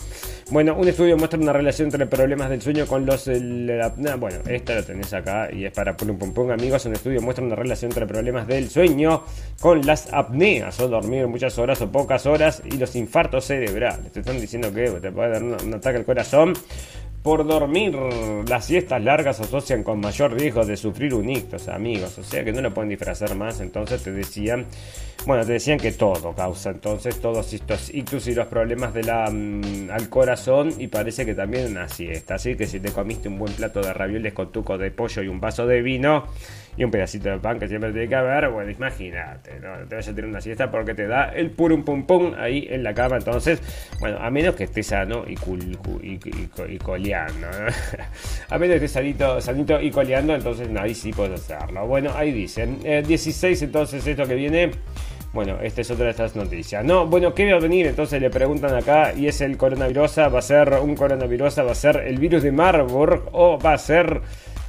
[0.52, 3.26] Bueno, un estudio muestra una relación entre problemas del sueño con los...
[3.26, 7.46] bueno, esta lo tenés acá y es para pum pum pum, amigos, un estudio muestra
[7.46, 9.24] una relación entre problemas del sueño
[9.62, 14.12] con las apneas, o dormir muchas horas o pocas horas y los infartos cerebrales.
[14.12, 16.54] Te están diciendo que te puede dar un ataque al corazón
[17.26, 17.98] por dormir,
[18.48, 22.20] las siestas largas asocian con mayor riesgo de sufrir un ictus, amigos.
[22.20, 23.62] O sea que no lo pueden disfrazar más.
[23.62, 24.68] Entonces te decían,
[25.26, 29.90] bueno, te decían que todo causa entonces todos estos ictus y los problemas de mm,
[29.90, 30.72] al corazón.
[30.78, 32.36] Y parece que también una siesta.
[32.36, 35.28] Así que si te comiste un buen plato de ravioles con tuco de pollo y
[35.28, 36.28] un vaso de vino
[36.78, 39.88] y un pedacito de pan que siempre tiene que haber, bueno, imagínate, ¿no?
[39.88, 42.84] te vas a tener una siesta porque te da el purum pum pum ahí en
[42.84, 43.18] la cama.
[43.18, 43.62] Entonces,
[44.00, 47.48] bueno, a menos que estés sano y, y, coleando,
[48.50, 51.88] a menos que estés sanito, sanito y coleando, entonces ahí sí puedes hacerlo.
[51.88, 54.72] Bueno, ahí dicen, 16 eh, entonces esto que viene.
[55.34, 56.86] Bueno, esta es otra de estas noticias.
[56.86, 57.88] No, bueno, ¿qué va a venir?
[57.88, 61.76] Entonces le preguntan acá, y es el coronavirus, va a ser un coronavirus, va a
[61.76, 64.22] ser el virus de Marburg o va a ser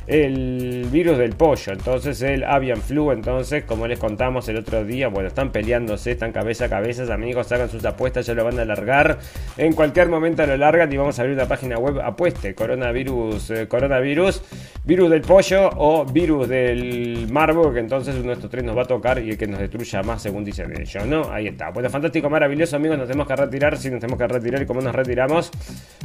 [0.07, 5.09] el virus del pollo, entonces el avian flu, entonces como les contamos el otro día,
[5.09, 8.63] bueno, están peleándose, están cabeza a cabeza, amigos, hagan sus apuestas, ya lo van a
[8.63, 9.19] alargar,
[9.57, 13.69] en cualquier momento lo largan y vamos a abrir una página web, apueste, coronavirus, eh,
[13.69, 14.43] coronavirus,
[14.85, 18.87] virus del pollo o virus del Marburg, entonces uno de estos tres nos va a
[18.87, 21.33] tocar y el que nos destruya más según dicen ellos, ¿no?
[21.33, 24.63] Ahí está, bueno, fantástico, maravilloso, amigos, nos tenemos que retirar, si nos tenemos que retirar
[24.63, 25.51] y cómo nos retiramos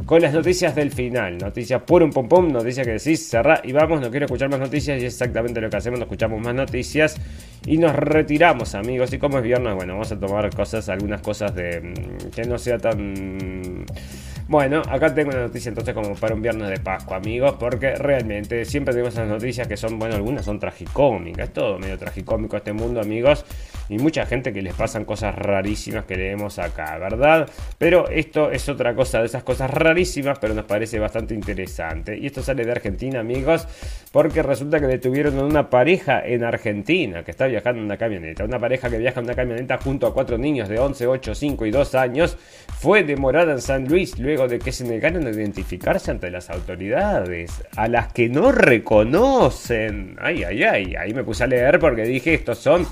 [0.08, 3.72] con las noticias del final, noticias por un pum pum, noticias que decís, cerrá y
[3.72, 6.54] vamos no quiero escuchar más noticias y es exactamente lo que hacemos, no escuchamos más
[6.54, 7.16] noticias
[7.66, 9.12] y nos retiramos amigos.
[9.12, 12.58] Y como es viernes, bueno, vamos a tomar cosas, algunas cosas de mm, que no
[12.58, 13.86] sea tan...
[14.48, 18.66] Bueno, acá tengo una noticia entonces como para un viernes de Pascua, amigos, porque realmente
[18.66, 22.74] siempre tenemos esas noticias que son, bueno, algunas son tragicómicas, es todo medio tragicómico este
[22.74, 23.46] mundo, amigos,
[23.92, 27.50] y mucha gente que les pasan cosas rarísimas que leemos acá, ¿verdad?
[27.78, 32.18] Pero esto es otra cosa de esas cosas rarísimas, pero nos parece bastante interesante.
[32.18, 33.68] Y esto sale de Argentina, amigos,
[34.14, 38.46] porque resulta que detuvieron a una pareja en Argentina que está viajando en una camioneta.
[38.46, 41.66] Una pareja que viaja en una camioneta junto a cuatro niños de 11, 8, 5
[41.66, 42.38] y 2 años
[42.80, 47.62] fue demorada en San Luis luego de que se negaron a identificarse ante las autoridades,
[47.76, 50.16] a las que no reconocen.
[50.22, 52.88] Ay, ay, ay, ahí me puse a leer porque dije, estos son...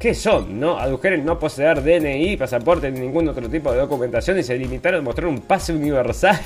[0.00, 0.58] ¿Qué son?
[0.58, 0.78] ¿No?
[0.78, 5.02] Adujeron no poseer DNI, pasaporte ni ningún otro tipo de documentación y se limitaron a
[5.02, 6.40] mostrar un pase universal.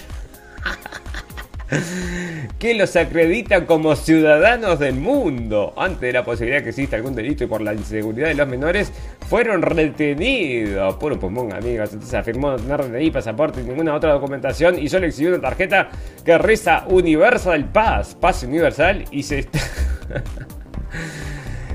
[2.58, 5.72] que los acredita como ciudadanos del mundo.
[5.76, 8.92] Antes de la posibilidad que exista algún delito y por la inseguridad de los menores,
[9.28, 10.96] fueron retenidos.
[10.96, 11.92] Puro pulmón, amigos.
[11.92, 15.90] Entonces afirmó no tener DNI, pasaporte y ninguna otra documentación y solo exhibió una tarjeta
[16.24, 19.60] que reza Universal Pass, Paz Universal, y se está...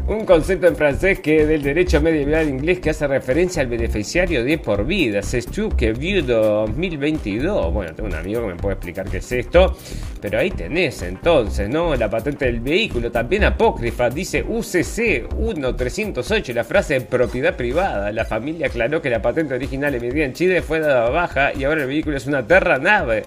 [0.09, 4.57] Un concepto en francés que del derecho medieval inglés que hace referencia al beneficiario de
[4.57, 5.21] por vida.
[5.21, 5.45] C'est
[5.77, 7.71] que view 2022.
[7.71, 9.77] Bueno, tengo un amigo que me puede explicar qué es esto.
[10.19, 11.95] Pero ahí tenés entonces, ¿no?
[11.95, 18.11] La patente del vehículo, también apócrifa, dice UCC 1308, la frase propiedad privada.
[18.11, 21.83] La familia aclaró que la patente original emitida en Chile fue dada baja y ahora
[21.83, 23.25] el vehículo es una terra nave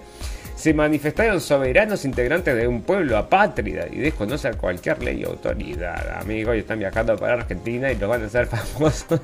[0.55, 6.55] se manifestaron soberanos integrantes de un pueblo apátrida y desconoce cualquier ley o autoridad, amigos,
[6.55, 9.19] y están viajando para Argentina y los van a hacer famosos.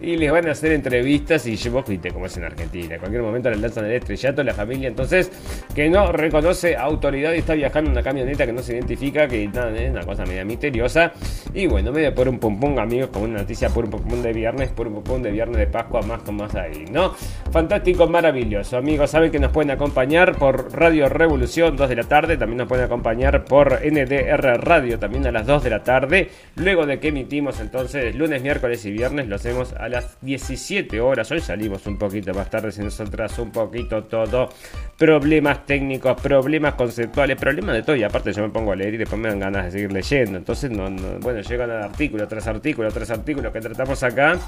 [0.00, 2.94] Y les van a hacer entrevistas y vos viste cómo es en Argentina.
[2.94, 5.30] En cualquier momento le lanzan el estrellato a la familia, entonces
[5.74, 9.46] que no reconoce autoridad y está viajando en una camioneta que no se identifica, que
[9.48, 11.12] nada, es una cosa media misteriosa.
[11.54, 14.70] Y bueno, medio por un pum, amigos, como una noticia por un pum de viernes,
[14.70, 17.14] por un pum de viernes de Pascua, más con más ahí, ¿no?
[17.50, 19.10] Fantástico, maravilloso, amigos.
[19.10, 22.84] Saben que nos pueden acompañar por Radio Revolución 2 de la tarde, también nos pueden
[22.84, 26.28] acompañar por NDR Radio también a las 2 de la tarde.
[26.56, 31.30] Luego de que emitimos entonces lunes, miércoles y viernes, lo hacemos a las 17 horas.
[31.30, 34.48] Hoy salimos un poquito más tarde, si nosotras un poquito todo.
[34.96, 37.96] Problemas técnicos, problemas conceptuales, problemas de todo.
[37.96, 40.38] Y aparte yo me pongo a leer y después me dan ganas de seguir leyendo.
[40.38, 44.38] Entonces, no, bueno, llegan artículo tras artículo tras artículo que tratamos acá.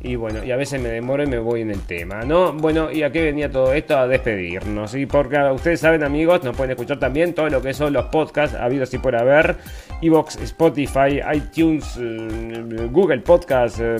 [0.00, 2.52] Y bueno, y a veces me demoro y me voy en el tema, ¿no?
[2.52, 3.96] Bueno, ¿y a qué venía todo esto?
[3.98, 4.94] A despedirnos.
[4.94, 8.56] Y porque ustedes saben, amigos, nos pueden escuchar también todo lo que son los podcasts,
[8.56, 9.56] habidos y por haber.
[10.02, 13.96] Evox, Spotify, iTunes, eh, Google Podcast, eh,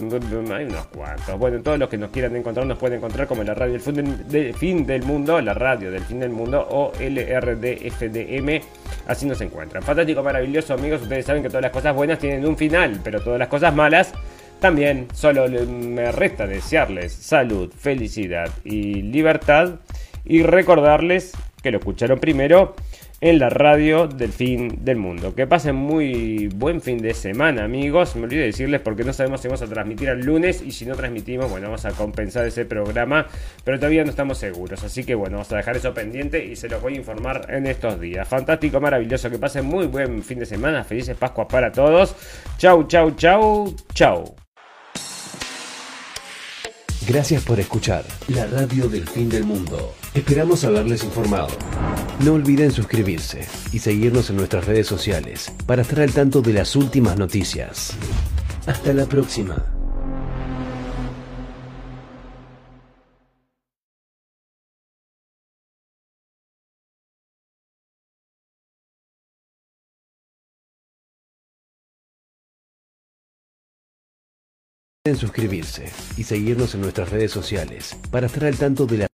[0.66, 1.38] unos cuantos.
[1.38, 4.86] Bueno, todos los que nos quieran encontrar nos pueden encontrar como la radio del, fin
[4.86, 8.60] del mundo, la radio del fin del mundo o LRDFDM.
[9.06, 9.82] Así nos encuentran.
[9.82, 11.02] Fantástico, maravilloso, amigos.
[11.02, 14.12] Ustedes saben que todas las cosas buenas tienen un final, pero todas las cosas malas
[14.60, 19.74] también solo me resta desearles salud, felicidad y libertad
[20.24, 22.74] y recordarles que lo escucharon primero
[23.20, 25.34] en la radio del fin del mundo.
[25.34, 28.16] Que pasen muy buen fin de semana, amigos.
[28.16, 30.94] Me olvidé decirles porque no sabemos si vamos a transmitir el lunes y si no
[30.94, 33.26] transmitimos, bueno, vamos a compensar ese programa,
[33.64, 34.82] pero todavía no estamos seguros.
[34.84, 37.66] Así que bueno, vamos a dejar eso pendiente y se los voy a informar en
[37.66, 38.28] estos días.
[38.28, 40.84] Fantástico, maravilloso, que pasen muy buen fin de semana.
[40.84, 42.14] Felices Pascuas para todos.
[42.58, 44.36] Chau, chau, chau, chau.
[47.08, 49.94] Gracias por escuchar la radio del fin del mundo.
[50.16, 51.48] Esperamos haberles informado.
[52.24, 56.74] No olviden suscribirse y seguirnos en nuestras redes sociales para estar al tanto de las
[56.74, 57.94] últimas noticias.
[58.66, 59.72] Hasta la próxima.
[75.14, 79.06] suscribirse y seguirnos en nuestras redes sociales para estar al tanto de la